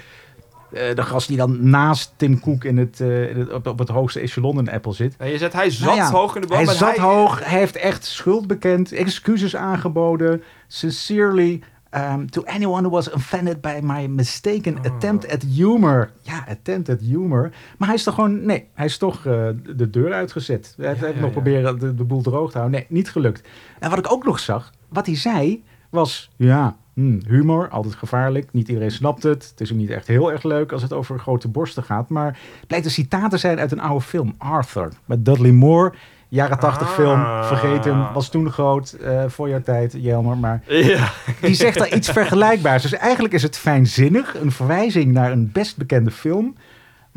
de 0.71 1.01
gast 1.01 1.27
die 1.27 1.37
dan 1.37 1.69
naast 1.69 2.13
Tim 2.15 2.39
Cook 2.39 2.63
in 2.63 2.77
het, 2.77 2.99
eh, 3.01 3.29
in 3.29 3.39
het, 3.39 3.53
op, 3.53 3.67
op 3.67 3.79
het 3.79 3.89
hoogste 3.89 4.19
echelon 4.19 4.57
in 4.59 4.69
Apple 4.69 4.93
zit. 4.93 5.15
Je 5.23 5.37
zegt, 5.37 5.53
hij 5.53 5.69
zat 5.69 5.85
Nou 5.85 5.97
ja, 5.97 6.11
hoog 6.11 6.35
in 6.35 6.41
de 6.41 6.47
boom. 6.47 6.57
Hij 6.65 6.75
zat 6.75 6.97
hoog, 6.97 7.39
hij 7.45 7.59
heeft 7.59 7.75
echt 7.75 8.05
schuld 8.05 8.47
bekend, 8.47 8.91
excuses 8.91 9.55
aangeboden. 9.55 10.43
Sincerely, 10.67 11.61
um, 11.95 12.29
to 12.29 12.43
anyone 12.45 12.81
who 12.81 12.89
was 12.89 13.11
offended 13.11 13.61
by 13.61 13.79
my 13.83 14.05
mistaken 14.07 14.77
Oh. 14.77 14.85
attempt 14.85 15.31
at 15.31 15.41
humor. 15.41 16.11
Ja, 16.21 16.45
attempt 16.49 16.89
at 16.89 16.99
humor. 16.99 17.51
Maar 17.77 17.87
hij 17.87 17.97
is 17.97 18.03
toch 18.03 18.13
gewoon, 18.13 18.45
nee, 18.45 18.67
hij 18.73 18.85
is 18.85 18.97
toch 18.97 19.25
eh, 19.25 19.47
de 19.75 19.89
deur 19.89 20.13
uitgezet. 20.13 20.73
Hij 20.77 20.87
heeft 20.87 20.99
Ja, 20.99 21.05
heeft 21.05 21.17
ja, 21.17 21.21
nog 21.25 21.33
ja. 21.33 21.35
proberen 21.41 21.79
de, 21.79 21.95
de 21.95 22.03
boel 22.03 22.21
droog 22.21 22.51
te 22.51 22.57
houden. 22.57 22.79
Nee, 22.79 22.87
niet 22.99 23.09
gelukt. 23.11 23.47
En 23.79 23.89
wat 23.89 23.99
ik 23.99 24.11
ook 24.11 24.25
nog 24.25 24.39
zag, 24.39 24.71
wat 24.89 25.05
hij 25.05 25.15
zei, 25.15 25.63
was, 25.89 26.29
ja, 26.35 26.77
hmm, 26.99 27.19
humor, 27.27 27.69
altijd 27.69 27.95
gevaarlijk. 27.95 28.47
Niet 28.51 28.67
iedereen 28.67 28.91
snapt 28.91 29.23
het. 29.23 29.47
Het 29.51 29.61
is 29.61 29.71
ook 29.71 29.77
niet 29.77 29.89
echt 29.89 30.07
heel 30.07 30.31
erg 30.31 30.43
leuk 30.43 30.71
als 30.71 30.81
het 30.81 30.93
over 30.93 31.19
grote 31.19 31.47
borsten 31.47 31.83
gaat. 31.83 32.09
Maar 32.09 32.37
het 32.59 32.67
blijkt 32.67 32.85
een 32.85 32.91
citaat 32.91 33.29
te 33.31 33.37
zijn 33.37 33.59
uit 33.59 33.71
een 33.71 33.79
oude 33.81 34.05
film, 34.05 34.33
Arthur. 34.37 34.89
Met 35.05 35.25
Dudley 35.25 35.51
Moore, 35.51 35.93
jaren 36.27 36.59
tachtig 36.59 36.87
Ah. 36.87 36.93
film, 36.93 37.19
vergeten, 37.43 38.13
was 38.13 38.29
toen 38.29 38.51
groot, 38.51 38.91
eh, 38.91 39.23
voor 39.27 39.49
jouw 39.49 39.61
tijd, 39.61 39.95
Jelmer. 39.97 40.37
Maar 40.37 40.63
Ja. 40.67 41.09
die 41.41 41.53
zegt 41.55 41.77
daar 41.77 41.93
iets 41.93 42.09
vergelijkbaars. 42.19 42.81
Dus 42.81 42.93
eigenlijk 42.93 43.33
is 43.33 43.43
het 43.43 43.57
fijnzinnig, 43.57 44.35
een 44.41 44.51
verwijzing 44.51 45.11
naar 45.11 45.31
een 45.31 45.49
best 45.51 45.77
bekende 45.77 46.11
film. 46.11 46.55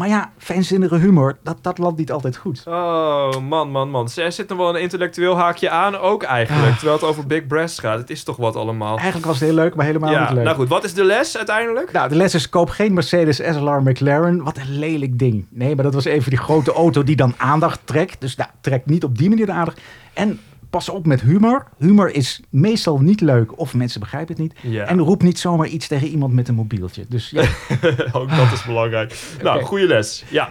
Maar 0.03 0.11
ja, 0.11 0.31
fijnzinnige 0.39 0.97
humor, 0.97 1.39
dat, 1.43 1.59
dat 1.61 1.79
landt 1.79 1.99
niet 1.99 2.13
altijd 2.13 2.37
goed. 2.37 2.63
Oh, 2.67 3.37
man, 3.49 3.71
man, 3.71 3.91
man. 3.91 4.09
Er 4.17 4.33
zit 4.33 4.49
nog 4.49 4.59
wel 4.59 4.75
een 4.75 4.81
intellectueel 4.81 5.37
haakje 5.37 5.71
aan 5.71 5.97
ook 5.97 6.23
eigenlijk. 6.23 6.69
Ah. 6.69 6.75
Terwijl 6.77 6.97
het 6.99 7.07
over 7.07 7.27
big 7.27 7.47
breasts 7.47 7.79
gaat. 7.79 7.99
Het 7.99 8.11
is 8.11 8.23
toch 8.23 8.37
wat 8.37 8.57
allemaal. 8.57 8.97
Eigenlijk 8.97 9.27
was 9.27 9.35
het 9.41 9.49
heel 9.49 9.55
leuk, 9.59 9.75
maar 9.75 9.87
helemaal 9.87 10.11
Ja, 10.11 10.21
niet 10.21 10.33
leuk. 10.33 10.45
nou 10.45 10.57
goed. 10.57 10.69
Wat 10.69 10.85
is 10.85 10.95
de 10.95 11.05
les 11.05 11.37
uiteindelijk? 11.37 11.93
Nou, 11.93 12.09
de 12.09 12.17
les 12.17 12.35
is 12.35 12.49
koop 12.49 12.71
geen 12.71 12.93
Mercedes 12.95 13.37
SLR 13.37 13.83
McLaren. 13.83 14.43
Wat 14.45 14.57
een 14.57 14.79
lelijk 14.79 15.19
ding. 15.19 15.47
Nee, 15.51 15.75
maar 15.75 15.85
dat 15.85 15.95
was 15.95 16.05
even 16.05 16.31
die 16.31 16.39
grote 16.39 16.73
auto 16.73 17.03
die 17.03 17.17
dan 17.17 17.35
aandacht 17.37 17.81
trekt. 17.85 18.21
Dus 18.21 18.37
nou, 18.37 18.51
trekt 18.61 18.87
niet 18.87 19.05
op 19.05 19.19
die 19.19 19.29
manier 19.29 19.47
de 19.47 19.53
aandacht. 19.53 19.81
En 20.13 20.41
pas 20.73 20.89
op 20.89 21.07
met 21.07 21.21
humor. 21.21 21.67
Humor 21.79 22.15
is 22.15 22.41
meestal 22.51 22.99
niet 22.99 23.21
leuk 23.21 23.59
of 23.59 23.75
mensen 23.75 24.01
begrijpen 24.01 24.35
het 24.35 24.43
niet. 24.43 24.73
Ja. 24.73 24.85
En 24.85 24.99
roep 24.99 25.23
niet 25.23 25.39
zomaar 25.39 25.67
iets 25.67 25.89
tegen 25.89 26.09
iemand 26.09 26.33
met 26.33 26.49
een 26.49 26.55
mobieltje. 26.55 27.05
Dus 27.09 27.31
ja, 27.31 27.43
ook 28.13 28.37
dat 28.37 28.53
is 28.53 28.65
belangrijk. 28.65 29.37
Nou, 29.43 29.63
goede 29.63 29.87
les. 29.87 30.25
Ja. 30.31 30.49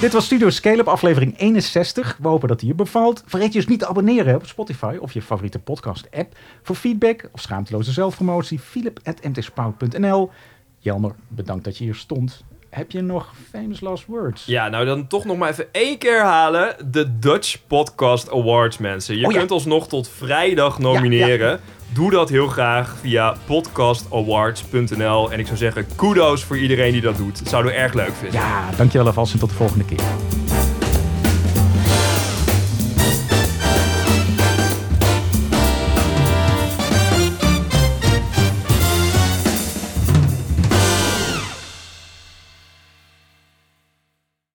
dit 0.00 0.12
was 0.12 0.24
Studio 0.24 0.50
Scale-up 0.50 0.88
aflevering 0.88 1.38
61. 1.38 2.18
We 2.20 2.28
hopen 2.28 2.48
dat 2.48 2.60
die 2.60 2.68
je 2.68 2.74
bevalt. 2.74 3.22
Vergeet 3.26 3.52
je 3.52 3.58
dus 3.58 3.68
niet 3.68 3.78
te 3.78 3.86
abonneren 3.86 4.34
op 4.34 4.46
Spotify 4.46 4.96
of 5.00 5.12
je 5.12 5.22
favoriete 5.22 5.58
podcast 5.58 6.08
app. 6.10 6.36
Voor 6.62 6.76
feedback 6.76 7.28
of 7.32 7.40
schaamteloze 7.40 7.92
zelfpromotie, 7.92 8.58
philip.mtsprout.nl. 8.58 10.30
Jelmer, 10.78 11.14
bedankt 11.28 11.64
dat 11.64 11.78
je 11.78 11.84
hier 11.84 11.94
stond. 11.94 12.44
Heb 12.74 12.90
je 12.90 13.00
nog 13.00 13.32
famous 13.50 13.80
last 13.80 14.06
words? 14.06 14.44
ja, 14.46 14.68
nou 14.68 14.84
dan 14.84 15.06
toch 15.06 15.24
nog 15.24 15.36
maar 15.36 15.50
even 15.50 15.66
één 15.72 15.98
keer 15.98 16.22
halen. 16.22 16.74
De 16.90 17.18
Dutch 17.18 17.56
Podcast 17.66 18.30
Awards, 18.30 18.78
mensen. 18.78 19.18
Je 19.18 19.26
Oh 19.26 19.32
ja. 19.32 19.38
kunt 19.38 19.50
ons 19.50 19.64
nog 19.64 19.88
tot 19.88 20.08
vrijdag 20.08 20.78
nomineren. 20.78 21.60
Doe 21.92 22.10
dat 22.10 22.28
heel 22.28 22.46
graag 22.46 22.96
via 23.00 23.34
podcastawards.nl. 23.46 25.32
En 25.32 25.38
ik 25.38 25.46
zou 25.46 25.58
zeggen, 25.58 25.86
kudos 25.96 26.44
voor 26.44 26.58
iedereen 26.58 26.92
die 26.92 27.00
dat 27.00 27.16
doet. 27.16 27.38
Dat 27.38 27.48
zouden 27.48 27.72
we 27.72 27.78
erg 27.78 27.92
leuk 27.92 28.12
vinden. 28.12 28.40
Ja, 28.40 28.68
dankjewel 28.76 29.06
alvast 29.06 29.32
en 29.32 29.38
tot 29.38 29.48
de 29.48 29.54
volgende 29.54 29.84
keer. 29.84 30.00